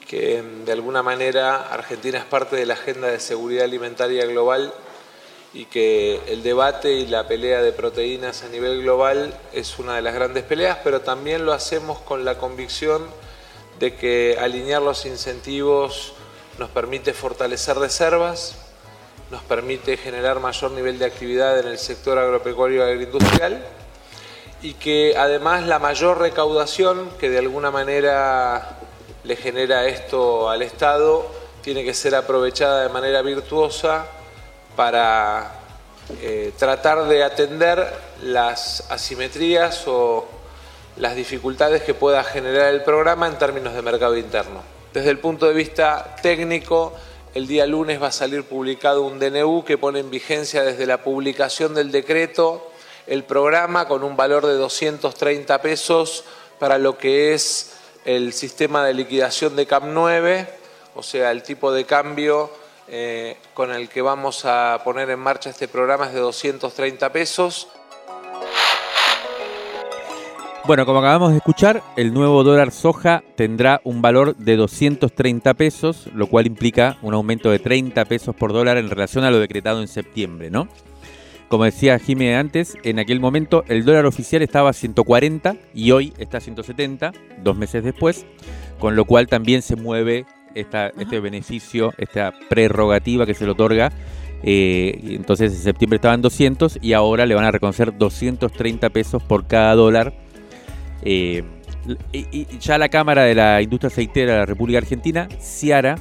[0.07, 4.73] que de alguna manera Argentina es parte de la agenda de seguridad alimentaria global
[5.53, 10.01] y que el debate y la pelea de proteínas a nivel global es una de
[10.01, 13.07] las grandes peleas, pero también lo hacemos con la convicción
[13.79, 16.13] de que alinear los incentivos
[16.57, 18.55] nos permite fortalecer reservas,
[19.31, 23.65] nos permite generar mayor nivel de actividad en el sector agropecuario y agroindustrial
[24.61, 28.79] y que además la mayor recaudación que de alguna manera
[29.23, 31.25] le genera esto al Estado
[31.61, 34.05] tiene que ser aprovechada de manera virtuosa
[34.75, 35.59] para
[36.21, 40.27] eh, tratar de atender las asimetrías o
[40.97, 44.61] las dificultades que pueda generar el programa en términos de mercado interno.
[44.93, 46.93] Desde el punto de vista técnico,
[47.33, 51.03] el día lunes va a salir publicado un DNU que pone en vigencia desde la
[51.03, 52.71] publicación del decreto
[53.07, 56.23] el programa con un valor de 230 pesos
[56.59, 57.73] para lo que es
[58.05, 60.47] el sistema de liquidación de CAM 9,
[60.95, 62.49] o sea, el tipo de cambio
[62.87, 67.67] eh, con el que vamos a poner en marcha este programa es de 230 pesos.
[70.67, 76.09] Bueno, como acabamos de escuchar, el nuevo dólar soja tendrá un valor de 230 pesos,
[76.15, 79.79] lo cual implica un aumento de 30 pesos por dólar en relación a lo decretado
[79.79, 80.67] en septiembre, ¿no?
[81.49, 86.13] Como decía Jimé antes, en aquel momento el dólar oficial estaba a 140 y hoy
[86.17, 88.25] está a 170, dos meses después,
[88.79, 90.25] con lo cual también se mueve
[90.55, 93.91] este beneficio, esta prerrogativa que se le otorga.
[94.41, 99.45] Eh, entonces en septiembre estaban 200 y ahora le van a reconocer 230 pesos por
[99.45, 100.24] cada dólar.
[101.01, 101.43] Eh,
[102.59, 105.95] ya la Cámara de la Industria Aceitera de la República Argentina, Ciara,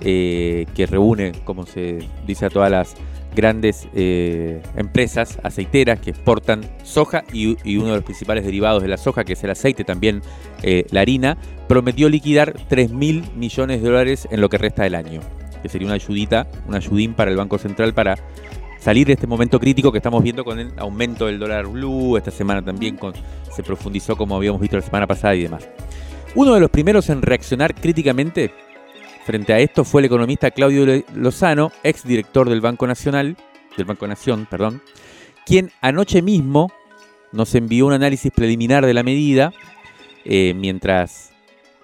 [0.00, 2.94] eh, que reúne, como se dice a todas las
[3.34, 8.96] grandes eh, empresas aceiteras que exportan soja y, uno de los principales derivados de la
[8.96, 10.22] soja, que es el aceite, también
[10.62, 11.36] la harina,
[11.68, 15.20] prometió liquidar 3 mil millones de dólares en lo que resta del año,
[15.62, 18.16] que sería una ayudita, un ayudín para el Banco Central para
[18.84, 22.30] salir de este momento crítico que estamos viendo con el aumento del dólar blue, esta
[22.30, 22.98] semana también
[23.50, 25.66] se profundizó como habíamos visto la semana pasada y demás.
[26.34, 28.52] Uno de los primeros en reaccionar críticamente
[29.24, 33.38] Frente a esto fue el economista Claudio Lozano, ex director del Banco Nacional,
[33.74, 34.82] del Banco Nación, perdón,
[35.46, 36.70] quien anoche mismo
[37.32, 39.54] nos envió un análisis preliminar de la medida,
[40.26, 41.32] eh, mientras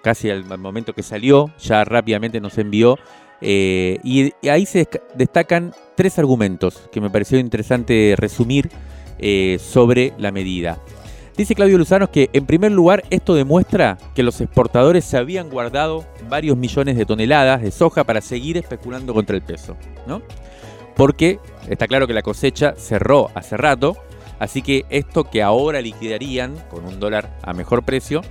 [0.03, 2.99] casi al, momento que salió, ya rápidamente nos envió,
[3.41, 8.69] eh, y, ahí se destacan tres argumentos que me pareció interesante resumir
[9.19, 10.79] eh, sobre la medida.
[11.35, 16.05] Dice Claudio Luzano que, en primer lugar, esto demuestra que los exportadores se habían guardado
[16.29, 19.75] varios millones de toneladas de soja para seguir especulando contra el peso,
[20.05, 20.21] ¿no?
[20.95, 23.97] Porque está claro que la cosecha cerró hace rato,
[24.39, 28.21] así que esto que ahora liquidarían con un dólar a mejor precio,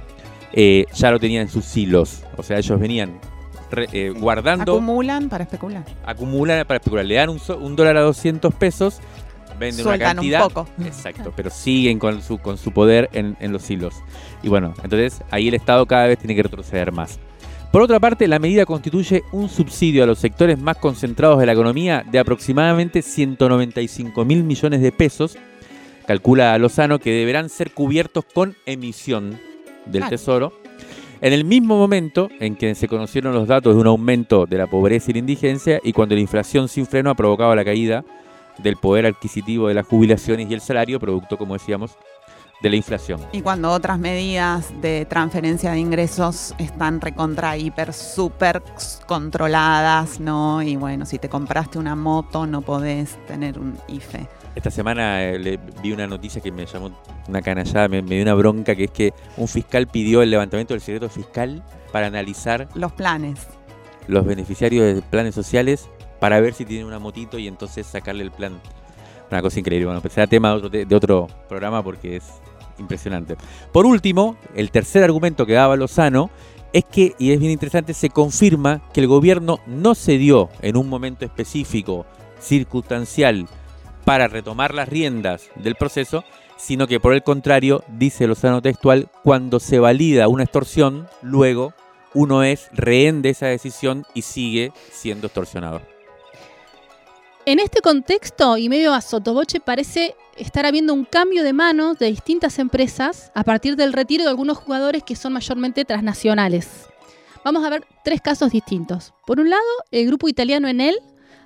[0.52, 2.22] eh, ya lo tenían en sus silos.
[2.36, 3.18] O sea, ellos venían
[3.92, 4.72] eh, guardando.
[4.72, 5.84] Acumulan para especular.
[6.04, 7.04] Acumulan para especular.
[7.04, 9.00] Le dan un, un dólar a 200 pesos
[9.60, 10.42] venden una cantidad.
[10.42, 10.68] Un poco.
[10.84, 13.94] Exacto, pero siguen con su, con su poder en, en los hilos.
[14.42, 17.20] Y bueno, entonces ahí el Estado cada vez tiene que retroceder más.
[17.70, 21.52] Por otra parte, la medida constituye un subsidio a los sectores más concentrados de la
[21.52, 25.38] economía de aproximadamente 195 mil millones de pesos,
[26.04, 29.38] calcula Lozano, que deberán ser cubiertos con emisión
[29.86, 30.52] del Tesoro.
[31.22, 34.66] En el mismo momento en que se conocieron los datos de un aumento de la
[34.66, 38.06] pobreza y la indigencia y cuando la inflación sin freno ha provocado la caída
[38.56, 41.90] del poder adquisitivo de las jubilaciones y el salario, producto, como decíamos,
[42.62, 43.20] de la inflación.
[43.32, 48.62] Y cuando otras medidas de transferencia de ingresos están recontra, hiper, súper
[49.06, 50.62] controladas, ¿no?
[50.62, 54.26] Y bueno, si te compraste una moto no podés tener un IFE.
[54.54, 56.90] Esta semana eh, le, vi una noticia que me llamó
[57.28, 60.74] una canallada, me, me dio una bronca, que es que un fiscal pidió el levantamiento
[60.74, 63.46] del secreto fiscal para analizar los planes.
[64.08, 68.32] Los beneficiarios de planes sociales para ver si tiene una motito y entonces sacarle el
[68.32, 68.60] plan.
[69.30, 69.86] Una cosa increíble.
[69.86, 72.24] Bueno, pues será tema de otro, de otro programa porque es
[72.78, 73.36] impresionante.
[73.72, 76.30] Por último, el tercer argumento que daba Lozano
[76.72, 80.76] es que, y es bien interesante, se confirma que el gobierno no se dio en
[80.76, 82.06] un momento específico,
[82.40, 83.48] circunstancial,
[84.04, 86.24] para retomar las riendas del proceso,
[86.56, 91.72] sino que por el contrario, dice Lozano textual, cuando se valida una extorsión, luego
[92.14, 95.80] uno es rehén de esa decisión y sigue siendo extorsionado.
[97.46, 102.06] En este contexto y medio a sotoboche parece estar habiendo un cambio de manos de
[102.06, 106.86] distintas empresas a partir del retiro de algunos jugadores que son mayormente transnacionales.
[107.42, 109.14] Vamos a ver tres casos distintos.
[109.26, 110.98] Por un lado, el grupo italiano Enel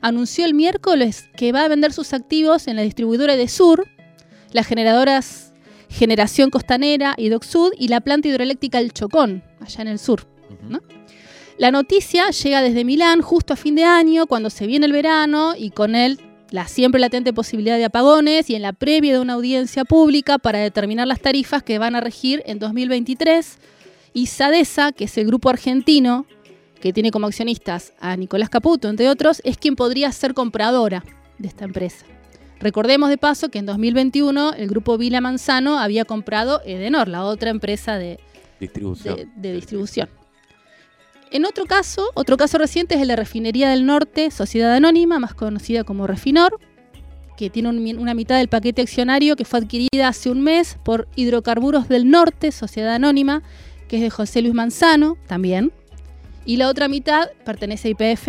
[0.04, 3.88] anunció el miércoles que va a vender sus activos en la distribuidora de Sur,
[4.52, 5.54] las generadoras
[5.88, 10.26] Generación Costanera y Sud y la planta hidroeléctrica El Chocón, allá en el sur.
[10.68, 10.80] ¿no?
[11.56, 15.54] La noticia llega desde Milán justo a fin de año, cuando se viene el verano
[15.56, 19.32] y con él la siempre latente posibilidad de apagones y en la previa de una
[19.32, 23.56] audiencia pública para determinar las tarifas que van a regir en 2023.
[24.12, 26.26] Y Sadesa, que es el grupo argentino
[26.84, 31.02] que tiene como accionistas a Nicolás Caputo, entre otros, es quien podría ser compradora
[31.38, 32.04] de esta empresa.
[32.60, 37.48] Recordemos de paso que en 2021 el grupo Vila Manzano había comprado Edenor, la otra
[37.48, 38.20] empresa de
[38.60, 39.32] distribución.
[39.34, 40.10] de distribución.
[41.30, 45.32] En otro caso, otro caso reciente es el de Refinería del Norte, Sociedad Anónima, más
[45.32, 46.60] conocida como Refinor,
[47.38, 51.88] que tiene una mitad del paquete accionario que fue adquirida hace un mes por Hidrocarburos
[51.88, 53.42] del Norte, Sociedad Anónima,
[53.88, 55.72] que es de José Luis Manzano, también.
[56.44, 58.28] Y la otra mitad pertenece a IPF.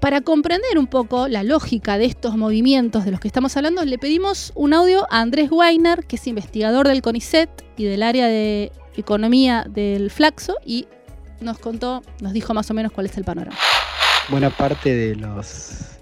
[0.00, 3.98] Para comprender un poco la lógica de estos movimientos de los que estamos hablando, le
[3.98, 8.70] pedimos un audio a Andrés Weiner, que es investigador del CONICET y del área de
[8.96, 10.86] economía del Flaxo, y
[11.40, 13.56] nos contó, nos dijo más o menos cuál es el panorama.
[14.28, 15.98] Buena parte de los,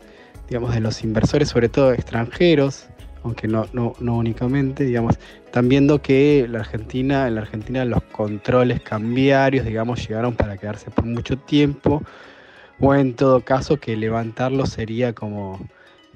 [0.48, 2.87] digamos, de los inversores, sobre todo extranjeros,
[3.24, 8.02] aunque no, no, no únicamente, digamos, están viendo que la Argentina, en la Argentina los
[8.04, 12.02] controles cambiarios, digamos, llegaron para quedarse por mucho tiempo,
[12.80, 15.61] o en todo caso que levantarlos sería como,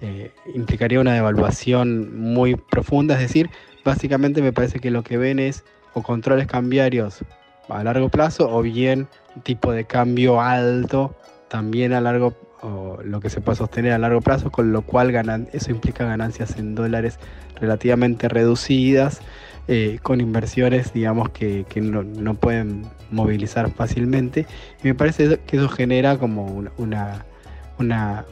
[0.01, 3.51] eh, implicaría una devaluación muy profunda, es decir,
[3.85, 5.64] básicamente me parece que lo que ven es
[5.95, 7.25] o controles cambiarios
[7.69, 9.09] a largo plazo o bien
[9.42, 11.14] tipo de cambio alto
[11.49, 15.12] también a largo o lo que se puede sostener a largo plazo, con lo cual
[15.12, 17.19] ganan, eso implica ganancias en dólares
[17.61, 19.21] relativamente reducidas,
[19.69, 24.47] eh, con inversiones, digamos, que, no, pueden movilizar fácilmente.
[24.83, 27.25] Me parece que eso genera como una,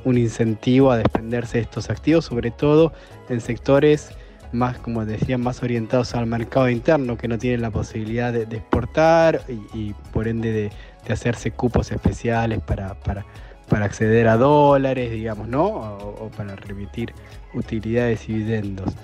[0.04, 2.92] un incentivo a desprenderse de estos activos, sobre todo
[3.28, 4.12] en sectores
[4.52, 9.40] más, como decía, más orientados al mercado interno, que no tienen la posibilidad de, exportar
[9.74, 10.72] y, por ende de,
[11.12, 13.26] hacerse cupos especiales para, para,
[13.74, 15.66] para, acceder a dólares, digamos, ¿no?
[15.66, 17.12] O, para remitir
[17.54, 18.94] utilidades y dividendos.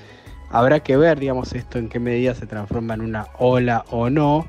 [0.50, 4.46] Habrá que ver, digamos, esto en qué medida se transforma en una ola o no,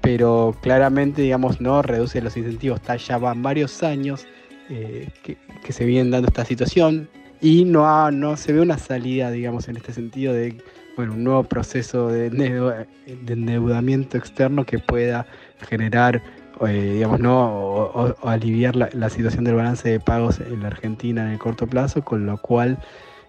[0.00, 2.80] pero claramente, digamos, no reduce los incentivos.
[3.06, 4.26] ya van varios años
[4.70, 7.08] eh, que, que se vienen dando esta situación
[7.40, 10.58] y no, no se ve una salida, digamos, en este sentido de
[10.98, 12.26] bueno, un nuevo proceso de,
[13.06, 15.26] endeudamiento externo que pueda
[15.68, 16.20] generar,
[16.66, 17.46] eh, digamos, ¿no?
[17.46, 22.02] O, aliviar la, situación del balance de pagos en la Argentina en el corto plazo,
[22.02, 22.78] con lo cual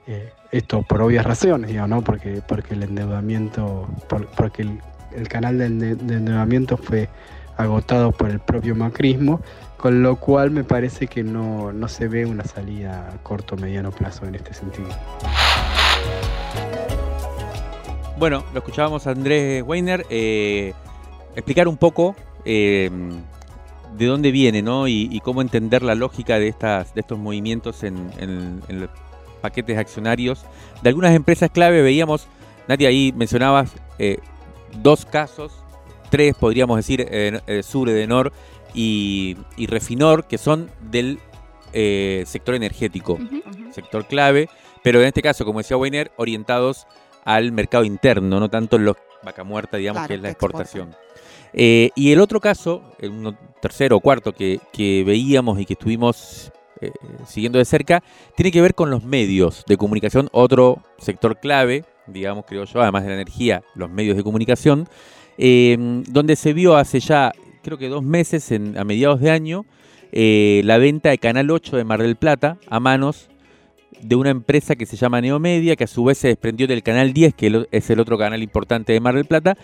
[0.08, 2.04] eh, esto por obvias razones, digamos, ¿no?
[2.04, 3.88] Porque, porque el endeudamiento,
[4.36, 4.68] porque
[5.16, 7.10] el, canal de, endeudamiento fue
[7.58, 9.42] agotado por el propio macrismo,
[9.78, 13.58] con lo cual me parece que no, no se ve una salida a corto o
[13.58, 14.90] mediano plazo en este sentido.
[18.18, 20.74] Bueno, lo escuchábamos a Andrés Weiner eh,
[21.36, 22.18] explicar un poco
[22.52, 22.90] eh,
[23.96, 24.88] de dónde viene ¿no?
[24.88, 28.90] Y, cómo entender la lógica de, estas, de estos movimientos en, en, los
[29.42, 30.46] paquetes accionarios
[30.82, 31.84] de algunas empresas clave.
[31.84, 32.28] Veíamos,
[32.68, 34.18] Nadia, ahí mencionabas eh,
[34.82, 35.54] dos casos,
[36.10, 38.34] tres podríamos decir, eh, Sur, Edenor
[38.74, 41.20] y, y, Refinor, que son del
[41.74, 43.20] eh, sector energético,
[43.72, 44.50] sector clave,
[44.84, 46.88] pero en este caso, como decía Weiner, orientados
[47.26, 50.96] al mercado interno, no tanto en los vaca muerta, digamos, que es la exportación.
[51.54, 54.60] Eh, y el otro caso, el tercero o cuarto que,
[55.06, 56.92] veíamos y que estuvimos eh,
[57.26, 58.04] siguiendo de cerca,
[58.36, 63.04] tiene que ver con los medios de comunicación, otro sector clave, digamos, creo yo, además
[63.04, 64.88] de la energía, los medios de comunicación,
[65.38, 67.32] em, donde se vio hace ya,
[67.64, 69.66] creo que dos meses, a mediados de año,
[70.12, 73.30] eh, la venta de Canal 8 de Mar del Plata a manos
[74.02, 77.14] de una empresa que se llama Neomedia, que a su vez se desprendió del Canal
[77.14, 79.58] 10, que es el otro canal importante de Mar del Plata,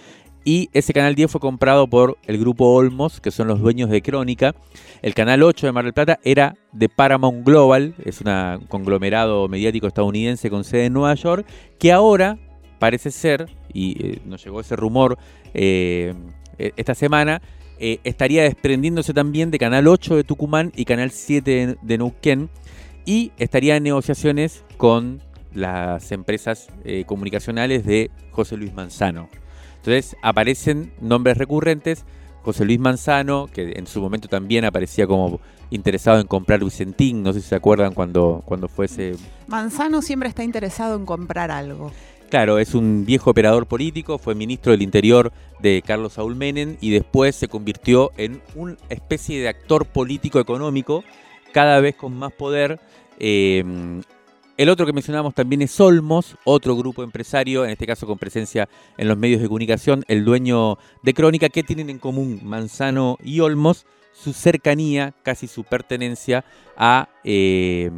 [0.47, 4.03] y ese canal 10 fue comprado por el grupo Olmos, que son los dueños de
[4.03, 4.53] Crónica.
[5.01, 9.87] El canal 8 de Mar del Plata era de Paramount Global, es un conglomerado mediático
[9.87, 11.47] estadounidense con sede en Nueva York,
[11.79, 12.37] que ahora
[12.77, 15.17] parece ser, y eh, nos llegó ese rumor
[15.55, 16.13] eh,
[16.59, 17.41] e-, esta semana,
[17.79, 22.51] eh, estaría desprendiéndose también de Canal 8 de Tucumán y Canal 7 de, Neuquén,
[23.03, 25.23] y estaría en negociaciones con
[25.55, 26.67] las empresas
[27.05, 29.29] comunicacionales de José Luis Manzano.
[29.86, 32.05] Entonces aparecen nombres recurrentes.
[32.41, 37.33] José Luis Manzano, que en su momento también aparecía como interesado en comprar Vicentín, no
[37.33, 39.15] sé si se acuerdan cuando, cuando fue ese...
[39.47, 41.91] Manzano siempre está interesado en comprar algo.
[42.29, 46.89] Claro, es un viejo operador político, fue ministro del Interior de Carlos Saúl Menem y
[46.89, 51.03] después se convirtió en una especie de actor político económico,
[51.51, 52.79] cada vez con más poder.
[53.19, 53.63] Eh,
[54.58, 58.70] el otro que mencionábamos también es Olmos, otro grupo empresario, en este caso con presencia
[58.97, 61.49] en los medios de comunicación, el dueño de Crónica.
[61.49, 63.86] ¿Qué tienen en común Manzano y Olmos?
[64.14, 66.45] Su cercanía, casi su pertenencia
[66.78, 67.91] a eh,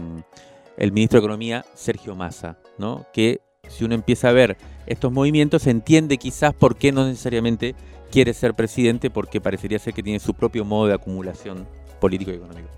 [0.77, 3.05] el ministro de Economía, Sergio Massa, ¿no?
[3.13, 7.75] que si uno empieza a ver estos movimientos, entiende quizás por qué no necesariamente
[8.11, 11.67] quiere ser presidente, porque parecería ser que tiene su propio modo de acumulación
[11.99, 12.69] político y económico.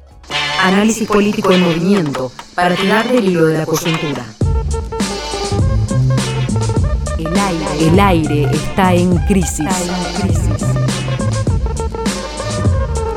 [0.62, 4.26] Análisis político en movimiento para tirar del hilo de la coyuntura.
[7.80, 9.68] El aire, está en crisis.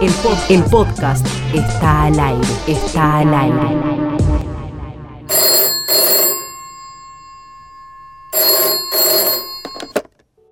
[0.00, 0.10] El,
[0.48, 3.76] el podcast está al aire, está al aire.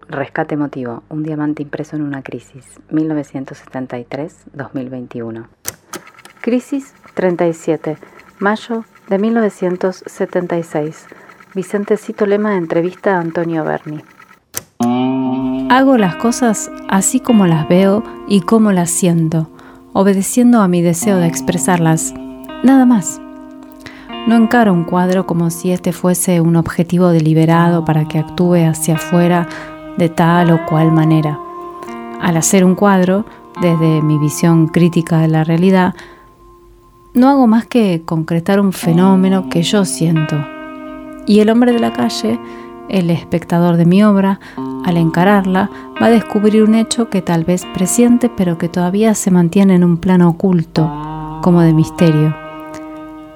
[0.08, 5.46] Rescate emotivo, un diamante impreso en una crisis, 1973-2021.
[6.42, 7.98] Crisis 37,
[8.38, 11.06] mayo de 1976.
[11.54, 14.00] Vicentecito Lema entrevista a Antonio Berni.
[15.68, 19.50] Hago las cosas así como las veo y como las siento,
[19.92, 22.14] obedeciendo a mi deseo de expresarlas.
[22.64, 23.20] Nada más.
[24.26, 28.94] No encaro un cuadro como si este fuese un objetivo deliberado para que actúe hacia
[28.94, 29.46] afuera
[29.98, 31.38] de tal o cual manera.
[32.18, 33.26] Al hacer un cuadro,
[33.60, 35.94] desde mi visión crítica de la realidad,
[37.14, 40.36] no hago más que concretar un fenómeno que yo siento.
[41.26, 42.38] Y el hombre de la calle,
[42.88, 44.40] el espectador de mi obra,
[44.84, 49.30] al encararla, va a descubrir un hecho que tal vez presiente, pero que todavía se
[49.30, 50.90] mantiene en un plano oculto,
[51.42, 52.34] como de misterio.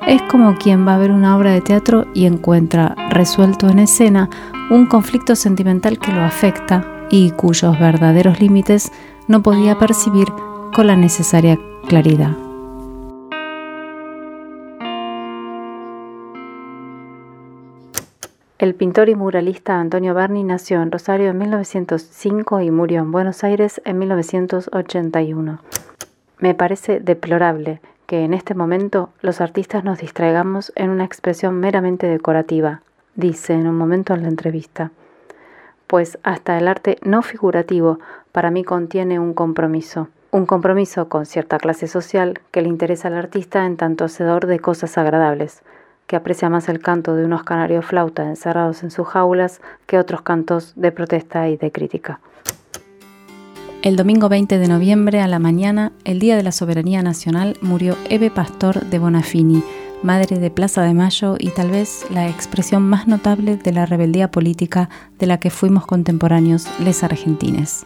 [0.06, 4.28] Es como quien va a ver una obra de teatro y encuentra resuelto en escena
[4.70, 8.92] un conflicto sentimental que lo afecta y cuyos verdaderos límites
[9.28, 10.28] no podía percibir
[10.74, 11.58] con la necesaria
[11.88, 12.43] claridad.
[18.64, 23.44] El pintor y muralista Antonio Berni nació en Rosario en 1905 y murió en Buenos
[23.44, 25.58] Aires en 1981.
[26.38, 32.06] Me parece deplorable que en este momento los artistas nos distraigamos en una expresión meramente
[32.06, 32.80] decorativa,
[33.16, 34.92] dice en un momento en la entrevista.
[35.86, 37.98] Pues hasta el arte no figurativo
[38.32, 43.18] para mí contiene un compromiso, un compromiso con cierta clase social que le interesa al
[43.18, 45.62] artista en tanto hacedor de cosas agradables,
[46.06, 50.22] que aprecia más el canto de unos canarios flauta encerrados en sus jaulas que otros
[50.22, 52.20] cantos de protesta y de crítica.
[53.82, 57.96] El domingo 20 de noviembre a la mañana, el Día de la Soberanía Nacional, murió
[58.08, 59.62] Eve Pastor de Bonafini,
[60.02, 64.30] madre de Plaza de Mayo y tal vez la expresión más notable de la rebeldía
[64.30, 64.88] política
[65.18, 67.84] de la que fuimos contemporáneos les argentines.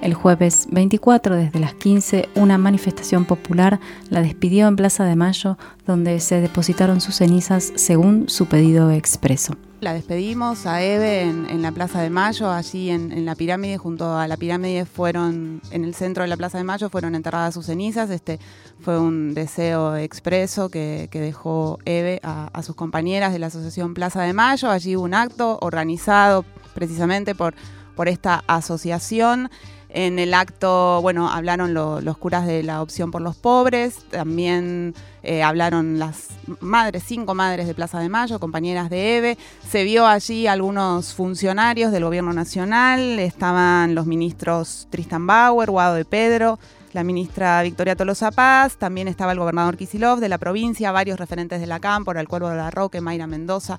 [0.00, 3.80] El jueves 24, desde las 15, una manifestación popular
[4.10, 9.56] la despidió en Plaza de Mayo, donde se depositaron sus cenizas según su pedido expreso.
[9.80, 14.26] La despedimos a Eve en, la Plaza de Mayo, allí en, la pirámide, junto a
[14.26, 18.10] la pirámide fueron, en el centro de la Plaza de Mayo fueron enterradas sus cenizas.
[18.10, 18.40] Este
[18.80, 24.32] fue un deseo expreso que, dejó Eve a, sus compañeras de la Asociación Plaza de
[24.32, 24.68] Mayo.
[24.68, 26.44] Allí hubo un acto organizado
[26.74, 27.54] precisamente por,
[27.94, 29.48] por esta asociación.
[29.90, 35.42] En el acto, bueno, hablaron los curas de la opción por los pobres, también eh,
[35.42, 36.28] hablaron las
[36.60, 39.38] madres, cinco madres de Plaza de Mayo, compañeras de EVE.
[39.66, 46.04] Se vio allí algunos funcionarios del gobierno nacional, estaban los ministros Tristan Bauer, Guado de
[46.04, 46.58] Pedro,
[46.92, 51.60] la ministra Victoria Tolosa Paz, también estaba el gobernador Kisilov de la provincia, varios referentes
[51.60, 53.78] de la Cámpora, el Cuervo de la Roque, Mayra Mendoza,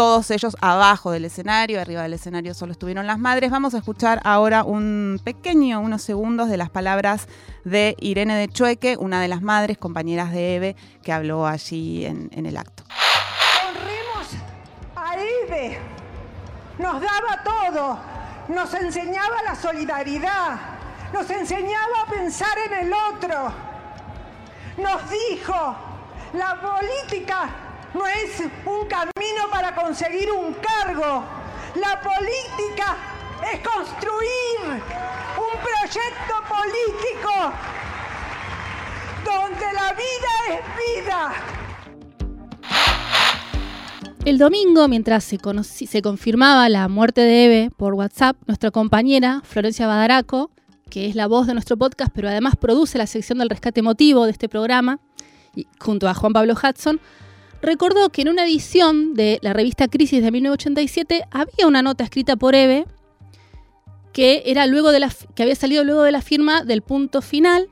[0.00, 3.50] todos ellos abajo del escenario, arriba del escenario solo estuvieron las madres.
[3.50, 7.28] Vamos a escuchar ahora un pequeño, unos segundos de las palabras
[7.66, 12.30] de Irene de Chueque, una de las madres, compañeras de Eve, que habló allí en,
[12.32, 12.82] el acto.
[13.68, 14.28] Honremos
[14.96, 15.78] a Eve,
[16.78, 17.98] nos daba todo,
[18.48, 20.56] nos enseñaba la solidaridad,
[21.12, 23.52] nos enseñaba a pensar en el otro,
[24.78, 25.76] nos dijo,
[26.32, 27.50] la política
[27.94, 31.24] no es un camino para conseguir un cargo.
[31.74, 32.96] La política
[33.52, 34.82] es construir
[35.36, 37.52] un proyecto político
[39.24, 40.60] donde la vida es
[41.04, 41.32] vida.
[44.24, 45.38] El domingo, mientras se,
[46.02, 50.50] confirmaba la muerte de Eve por WhatsApp, nuestra compañera Florencia Badaraco,
[50.90, 54.26] que es la voz de nuestro podcast, pero además produce la sección del rescate emotivo
[54.26, 55.00] de este programa,
[55.78, 57.00] junto a Juan Pablo Hudson,
[57.62, 62.36] recordó que en una edición de la revista Crisis de 1987 había una nota escrita
[62.36, 62.86] por Eve
[64.12, 67.68] que, era luego de la, que había salido luego de la firma del punto final,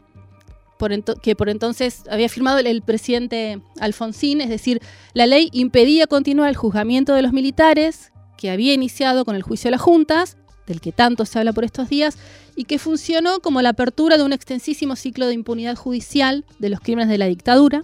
[1.23, 4.81] que por entonces había firmado el, presidente Alfonsín, es decir,
[5.13, 9.69] la ley impedía continuar el juzgamiento de los militares que había iniciado con el juicio
[9.69, 10.37] de las juntas,
[10.69, 12.17] del que tanto se habla por estos días,
[12.55, 16.81] y que funcionó como la apertura de un extensísimo ciclo de impunidad judicial de los
[16.81, 17.83] crímenes de la dictadura.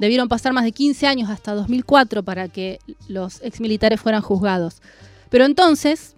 [0.00, 4.80] Debieron pasar más de 15 años hasta 2004 para que los exmilitares fueran juzgados.
[5.28, 6.16] Pero entonces,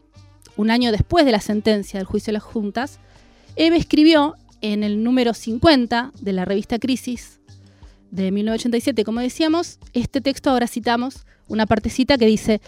[0.57, 3.01] un año después de la sentencia del juicio de las juntas,
[3.57, 7.41] Eve escribió en el número 50 de la revista Crisis
[8.13, 12.61] de 1987, como decíamos, este texto ahora citamos una partecita que dice,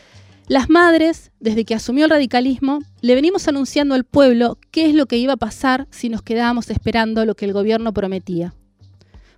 [0.48, 5.06] las madres, desde que asumió el radicalismo, le venimos anunciando al pueblo qué es lo
[5.06, 8.52] que iba a pasar si nos quedábamos esperando lo que el gobierno prometía.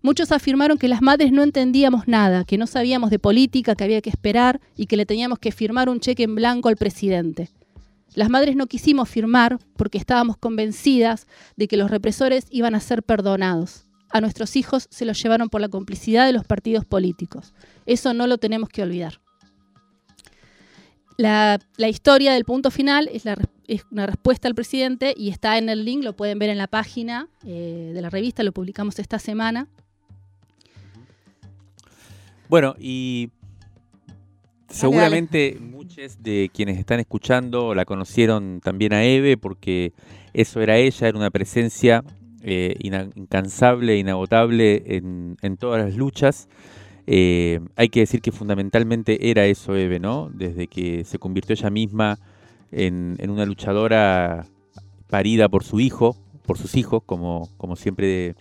[0.07, 4.01] Muchos afirmaron que las madres no entendíamos nada, que no sabíamos de política, que había
[4.01, 7.51] que esperar y que le teníamos que firmar un cheque en blanco al presidente.
[8.15, 11.27] Las madres no quisimos firmar porque estábamos convencidas
[11.57, 13.89] de que los represores iban a ser perdonados.
[14.09, 17.53] A nuestros hijos se los llevaron por la complicidad de los partidos políticos.
[17.85, 19.21] Eso no lo tenemos que olvidar.
[21.17, 23.25] La, historia del punto final es,
[23.91, 27.29] una respuesta al presidente y está en el link, lo pueden ver en la página
[27.45, 29.67] eh, de la revista, lo publicamos esta semana.
[32.49, 33.31] Bueno, y
[34.69, 39.93] seguramente muchos de quienes están escuchando la conocieron también a Eve porque
[40.33, 42.05] eso era ella, era una presencia
[42.43, 46.49] eh, incansable, inagotable en, todas las luchas.
[47.09, 50.31] Eh, hay que decir que fundamentalmente era eso Eve, ¿no?
[50.33, 52.19] Desde que se convirtió ella misma
[52.71, 54.47] en, una luchadora
[55.09, 58.35] parida por su hijo, por sus hijos, como, como siempre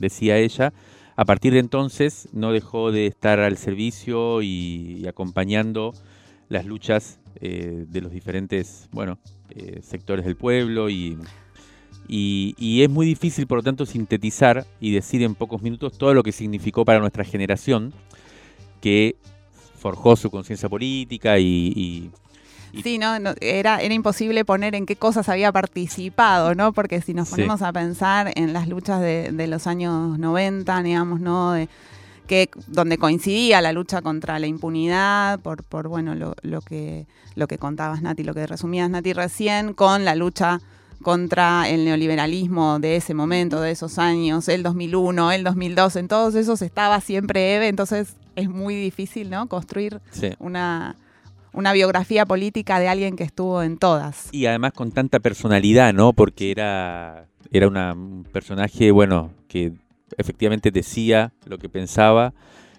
[0.00, 0.72] decía ella,
[1.16, 5.94] a partir de entonces no dejó de estar al servicio y, acompañando
[6.48, 9.18] las luchas eh, de los diferentes bueno,
[9.50, 11.18] eh, sectores del pueblo y,
[12.08, 16.22] y, es muy difícil por lo tanto sintetizar y decir en pocos minutos todo lo
[16.22, 17.92] que significó para nuestra generación
[18.80, 19.16] que
[19.78, 22.10] forjó su conciencia política y,
[22.82, 26.72] Sí, no, era, era imposible poner en qué cosas había participado, ¿no?
[26.72, 31.20] Porque si nos ponemos a pensar en las luchas de, de los años 90, digamos,
[31.20, 31.52] ¿no?
[31.52, 31.68] De,
[32.26, 37.46] que, donde coincidía la lucha contra la impunidad, por, por bueno, lo, lo, que, lo
[37.46, 40.60] que contabas, Nati, lo que resumías, Nati, recién, con la lucha
[41.02, 46.34] contra el neoliberalismo de ese momento, de esos años, el 2001, el 2002, en todos
[46.36, 49.48] esos estaba siempre Eve, entonces es muy difícil, ¿no?
[49.48, 50.00] Construir
[50.38, 50.96] una
[51.52, 54.28] una biografía política de alguien que estuvo en todas.
[54.32, 56.12] Y además con tanta personalidad, ¿no?
[56.12, 59.72] Porque era, era un personaje, bueno, que
[60.16, 62.32] efectivamente decía lo que pensaba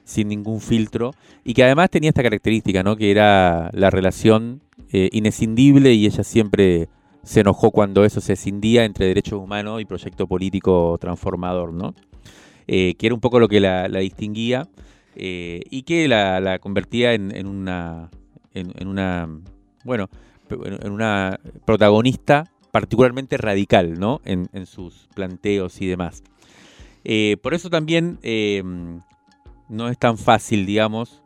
[0.05, 1.13] sin ningún filtro,
[1.43, 2.95] y que además tenía esta característica, ¿no?
[2.95, 4.61] que era la relación
[4.91, 6.89] eh, inescindible y ella siempre
[7.24, 11.95] se enojó cuando eso se escindía entre derechos humanos y proyecto político transformador, ¿no?
[12.67, 14.67] Eh, que era un poco lo que la, distinguía
[15.15, 18.09] eh, y que la, convertía en, una,
[18.54, 19.28] en, una,
[19.84, 20.10] bueno,
[20.49, 24.22] en una protagonista particularmente radical, ¿no?
[24.26, 26.24] En, sus planteos y demás.
[27.41, 28.20] por eso también
[29.70, 31.22] no es tan fácil, digamos,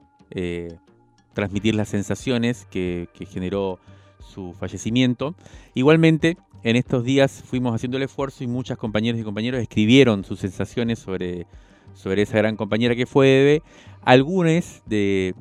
[1.38, 3.78] transmitir las sensaciones que, generó
[4.20, 5.36] su fallecimiento.
[5.76, 10.40] Igualmente, en estos días fuimos haciendo el esfuerzo y muchas compañeras y compañeros escribieron sus
[10.40, 11.46] sensaciones sobre,
[11.94, 13.62] sobre esa gran compañera que fue Eve.
[14.02, 15.36] Algunos de,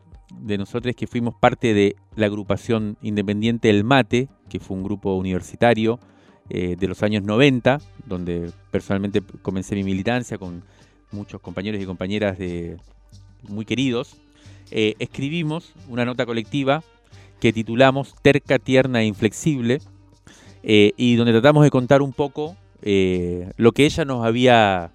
[0.58, 5.98] nosotros que fuimos parte de la agrupación independiente El Mate, que fue un grupo universitario
[6.48, 10.62] eh, de los años 90, donde personalmente comencé mi militancia con
[11.10, 12.76] muchos compañeros y compañeras de,
[13.48, 14.16] muy queridos.
[14.70, 16.82] Eh, escribimos una nota colectiva
[17.40, 19.80] que titulamos Terca, Tierna e Inflexible,
[20.62, 22.56] eh, y donde tratamos de contar un poco
[23.56, 24.92] lo que ella nos había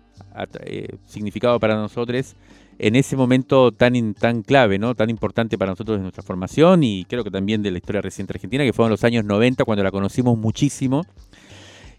[1.07, 2.36] significado para nosotros
[2.84, 4.95] en ese momento tan, tan clave, ¿no?
[4.95, 8.34] tan importante para nosotros de nuestra formación y creo que también de la historia reciente
[8.34, 11.05] argentina, que fueron los años 90 cuando la conocimos muchísimo,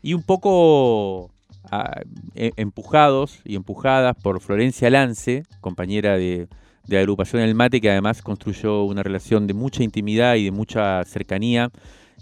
[0.02, 1.30] y un poco
[1.70, 2.00] ah,
[2.34, 6.48] e, empujados y empujadas por Florencia Lance, compañera de,
[6.88, 11.04] de agrupación El Mate, que además construyó una relación de mucha intimidad y de mucha
[11.04, 11.70] cercanía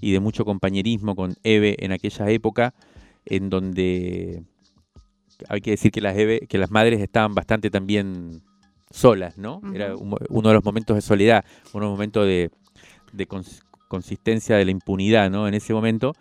[0.03, 2.75] y de mucho compañerismo con Eve en aquella época,
[3.25, 4.43] en donde
[5.49, 8.43] hay que decir que las, que las madres estaban bastante también
[8.91, 9.61] solas, ¿no?
[9.75, 12.51] Era uno de los momentos de soledad, uno de los momentos de,
[13.89, 15.49] consistencia de la impunidad, ¿no?
[15.49, 16.13] En ese momento.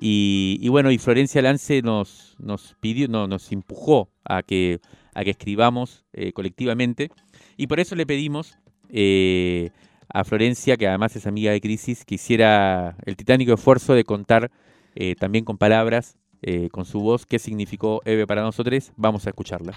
[0.00, 4.80] Y, bueno, y Florencia Lance nos, nos pidió, no, nos empujó a que,
[5.14, 7.10] a que escribamos eh, colectivamente
[7.56, 8.56] y por eso le pedimos
[8.88, 9.70] eh,
[10.08, 14.50] a Florencia, que además es amiga de Crisis, que hiciera el titánico esfuerzo de contar
[14.94, 18.92] eh, también con palabras, eh, con su voz, qué significó Eve para nosotros.
[18.96, 19.74] Vamos a escucharla.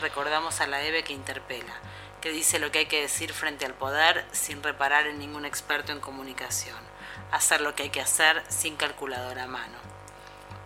[0.00, 1.74] Recordamos a la Eve que interpela,
[2.20, 5.92] que dice lo que hay que decir frente al poder sin reparar en ningún experto
[5.92, 6.78] en comunicación,
[7.32, 9.78] hacer lo que hay que hacer sin calculadora a mano.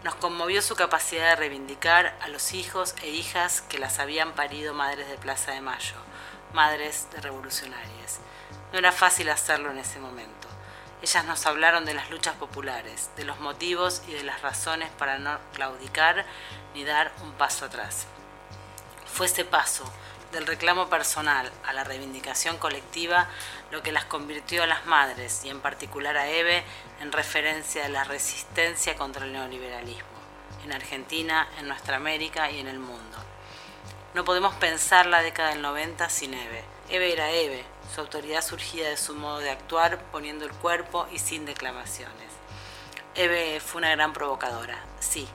[0.04, 4.74] Nos conmovió su capacidad de reivindicar a los hijos e hijas que las habían parido
[4.74, 5.96] madres de Plaza de Mayo
[6.52, 8.20] madres de revolucionarias.
[8.72, 10.48] No era fácil hacerlo en ese momento.
[11.02, 15.18] Ellas nos hablaron de las luchas populares, de los motivos y de las razones para
[15.18, 16.24] no claudicar
[16.74, 18.06] ni dar un paso atrás.
[19.12, 19.84] Fue ese paso,
[20.32, 23.28] del reclamo personal a la reivindicación colectiva,
[23.70, 26.64] lo que las convirtió a las madres y en particular a Eve
[27.02, 30.08] en referencia de la resistencia contra el neoliberalismo,
[30.64, 33.18] en Argentina, en nuestra América y en el mundo.
[34.14, 36.64] No podemos pensar la década del 90 sin Eve.
[36.88, 41.18] Eve era Eve, su autoridad surgía de su modo de actuar, poniendo el cuerpo y
[41.18, 42.32] sin declamaciones.
[43.14, 45.28] Eve fue una gran provocadora, sí,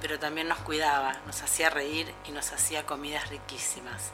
[0.00, 4.10] pero también nos cuidaba, nos hacía reír y nos hacía comidas riquísimas.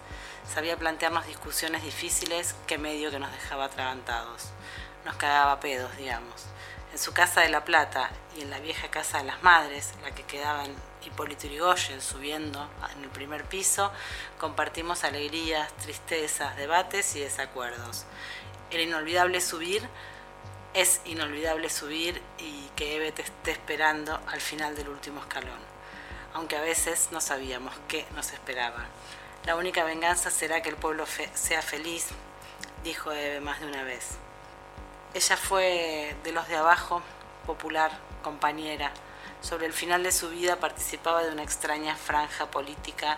[0.53, 4.51] Sabía plantearnos discusiones difíciles que medio que nos dejaba atragantados.
[5.05, 6.47] Nos cagaba pedos, digamos.
[6.93, 10.12] En su casa de La Plata y en la vieja casa de las madres, la
[10.12, 10.74] que quedaba en
[11.05, 13.93] Hipólito Yrigoyen subiendo en el primer piso,
[14.39, 18.05] compartimos alegrías, tristezas, debates y desacuerdos.
[18.70, 19.89] Era inolvidable subir,
[20.74, 25.61] es inolvidable subir y que Eve te esté esperando al final del último escalón,
[26.37, 28.84] aunque a veces no sabíamos qué nos esperaba.
[29.47, 32.09] La única venganza será que el pueblo sea feliz,
[32.84, 34.18] dijo Eve más de una vez.
[35.14, 37.01] Ella fue de los de abajo,
[37.47, 37.91] popular,
[38.22, 38.93] compañera,
[39.41, 43.16] sobre el final de su vida participaba de una extraña franja política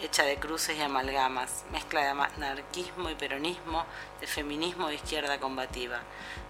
[0.00, 3.84] hecha de cruces y amalgamas, mezcla de anarquismo y peronismo,
[4.20, 5.98] de feminismo e izquierda combativa.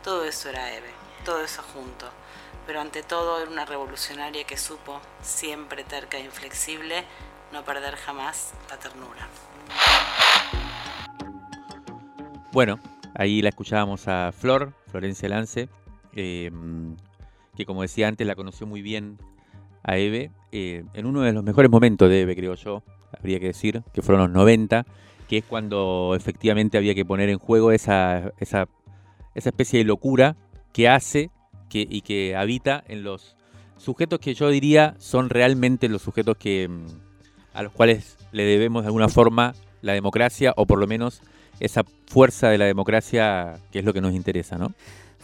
[0.04, 0.90] Todo eso era Eve,
[1.24, 2.10] todo eso junto,
[2.66, 7.04] pero ante todo era una revolucionaria que supo, siempre terca e inflexible,
[7.52, 9.28] no perder jamás la ternura.
[12.52, 12.78] Bueno,
[13.14, 15.68] ahí la escuchábamos a Flor, Florencia Lance,
[16.14, 16.50] eh,
[17.56, 19.18] que como decía antes la conoció muy bien
[19.82, 22.82] a Eve, eh, en uno de los mejores momentos de Eve, creo yo,
[23.16, 24.86] habría que decir, que fueron los 90,
[25.28, 28.68] que es cuando efectivamente había que poner en juego esa, esa
[29.34, 30.36] especie de locura
[30.72, 31.30] que hace
[31.72, 33.34] que, y que habita en los
[33.78, 36.86] sujetos que yo diría son realmente los sujetos que, mm,
[37.54, 41.22] a los cuales le debemos de alguna forma la democracia o por lo menos
[41.60, 44.72] esa fuerza de la democracia que es lo que nos interesa, ¿no?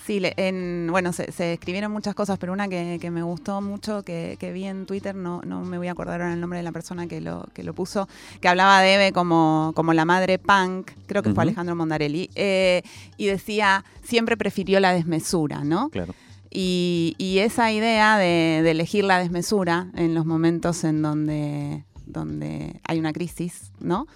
[0.06, 4.64] Sí, en, bueno, se, escribieron muchas cosas, pero una que, me gustó mucho, que, vi
[4.64, 7.20] en Twitter, no, no me voy a acordar ahora el nombre de la persona que
[7.20, 8.08] lo, que lo puso,
[8.40, 12.82] que hablaba de Eve como, como la madre punk, creo que fue Alejandro Mondarelli, eh,
[13.18, 15.90] y decía, siempre prefirió la desmesura, ¿no?
[15.90, 16.14] Claro.
[16.50, 23.12] Y, esa idea de, elegir la desmesura en los momentos en donde, donde hay una
[23.12, 24.06] crisis, ¿no?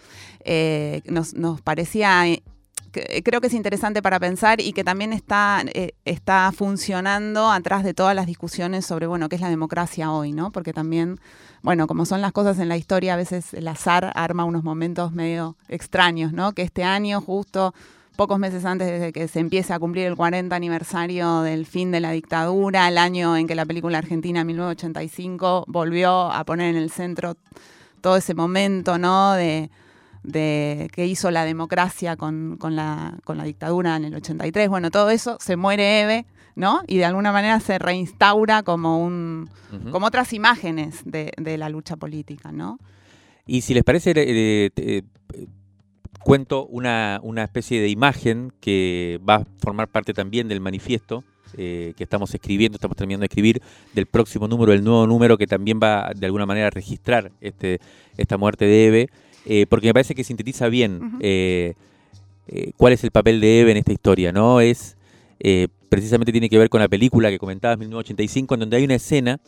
[0.44, 2.24] Eh, nos, nos parecía
[3.24, 7.94] creo que es interesante para pensar y que también está, eh, está funcionando atrás de
[7.94, 10.52] todas las discusiones sobre, bueno, qué es la democracia hoy, ¿no?
[10.52, 11.18] Porque también,
[11.62, 15.12] bueno, como son las cosas en la historia, a veces el azar arma unos momentos
[15.12, 16.52] medio extraños, ¿no?
[16.52, 17.74] Que este año, justo
[18.16, 22.00] pocos meses antes de que se empiece a cumplir el 40 aniversario del fin de
[22.00, 26.90] la dictadura, el año en que la película argentina 1985 volvió a poner en el
[26.90, 27.36] centro
[28.00, 29.32] todo ese momento, ¿no?
[29.32, 29.70] De,
[30.22, 34.68] de que hizo la democracia con, la, con la dictadura en el 83.
[34.68, 36.82] Bueno, todo eso se muere Eve, ¿no?
[36.86, 39.48] Y de alguna manera se reinstaura como un
[39.90, 42.78] como otras imágenes de, la lucha política, ¿no?
[43.46, 45.02] Y si les parece, eh, eh,
[46.22, 51.24] cuento una, una, especie de imagen que va a formar parte también del manifiesto
[51.56, 53.60] eh, que estamos escribiendo, estamos terminando de escribir,
[53.94, 57.80] del próximo número, el nuevo número que también va de alguna manera a registrar este,
[58.16, 59.08] esta muerte de Eve.
[59.44, 61.74] Eh, porque me parece que sintetiza bien eh,
[62.46, 64.60] eh, cuál es el papel de Eve en esta historia, ¿no?
[64.60, 64.96] Es
[65.88, 69.40] precisamente tiene que ver con la película que comentabas, 1985, en donde hay una escena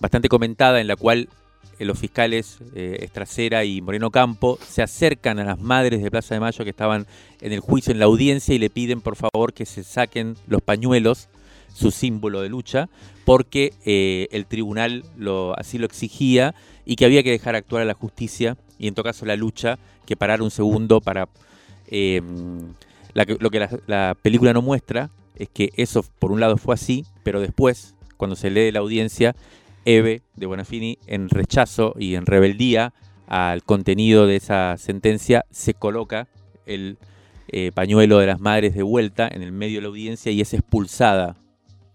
[0.00, 1.30] bastante comentada en la cual
[1.78, 6.64] los fiscales Estracera y Moreno Campo se acercan a las madres de Plaza de Mayo
[6.64, 7.06] que estaban
[7.40, 10.62] en el juicio, en la audiencia, y le piden por favor que se saquen los
[10.62, 11.28] pañuelos,
[11.74, 12.88] su símbolo de lucha,
[13.24, 13.72] porque
[14.30, 15.04] el tribunal
[15.56, 16.54] así lo exigía
[16.84, 19.78] y que había que dejar actuar a la justicia y en todo caso la lucha
[20.04, 21.28] que parar un segundo para...
[21.86, 22.72] Em,
[23.14, 27.40] lo que la, película no muestra es que eso por un lado fue así, pero
[27.40, 29.36] después, cuando se lee la audiencia,
[29.84, 32.92] Eve de Bonafini, en rechazo y en rebeldía
[33.26, 36.28] al contenido de esa sentencia, se coloca
[36.66, 36.98] el
[37.48, 40.54] eh, pañuelo de las madres de vuelta en el medio de la audiencia y es
[40.54, 41.36] expulsada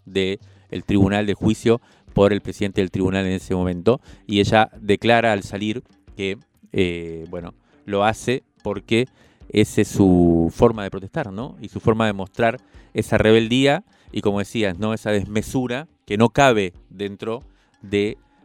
[0.04, 0.38] del
[0.86, 1.80] tribunal de juicio
[2.12, 4.00] por el presidente del tribunal en ese momento.
[4.26, 5.82] Y ella declara al salir
[6.16, 6.38] que
[6.72, 7.54] eh, bueno,
[7.86, 9.06] lo hace porque
[9.48, 11.56] esa es su forma de protestar, ¿no?
[11.60, 12.60] Y su forma de mostrar
[12.92, 14.92] esa rebeldía y, como decías, ¿no?
[14.92, 17.46] Esa desmesura que no cabe dentro de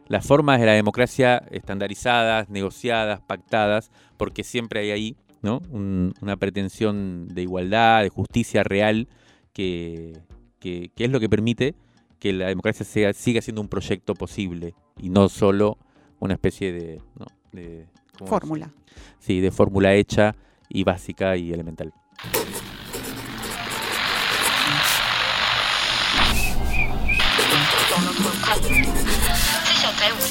[0.06, 5.60] las formas de la democracia estandarizadas, negociadas, pactadas, porque siempre hay ahí, ¿no?
[5.70, 9.08] una pretensión de igualdad, de justicia real,
[9.52, 10.18] que,
[10.60, 11.74] que, es lo que permite
[12.18, 15.78] que la democracia sea, siga siendo un proyecto posible y no solo
[16.20, 17.00] una especie de,
[17.52, 17.86] de
[18.24, 18.70] Fórmula.
[19.18, 20.36] Sí, de fórmula hecha
[20.68, 21.92] y básica y elemental.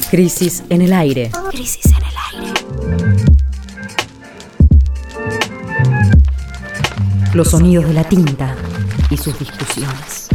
[0.09, 1.30] Crisis en el aire.
[1.49, 2.03] Crisis en el
[2.34, 2.53] aire.
[7.34, 8.55] Los sonidos de la tinta
[9.09, 10.30] y sus discusiones.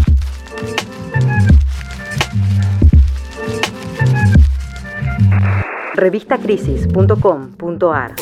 [5.95, 8.15] revistacrisis.com.ar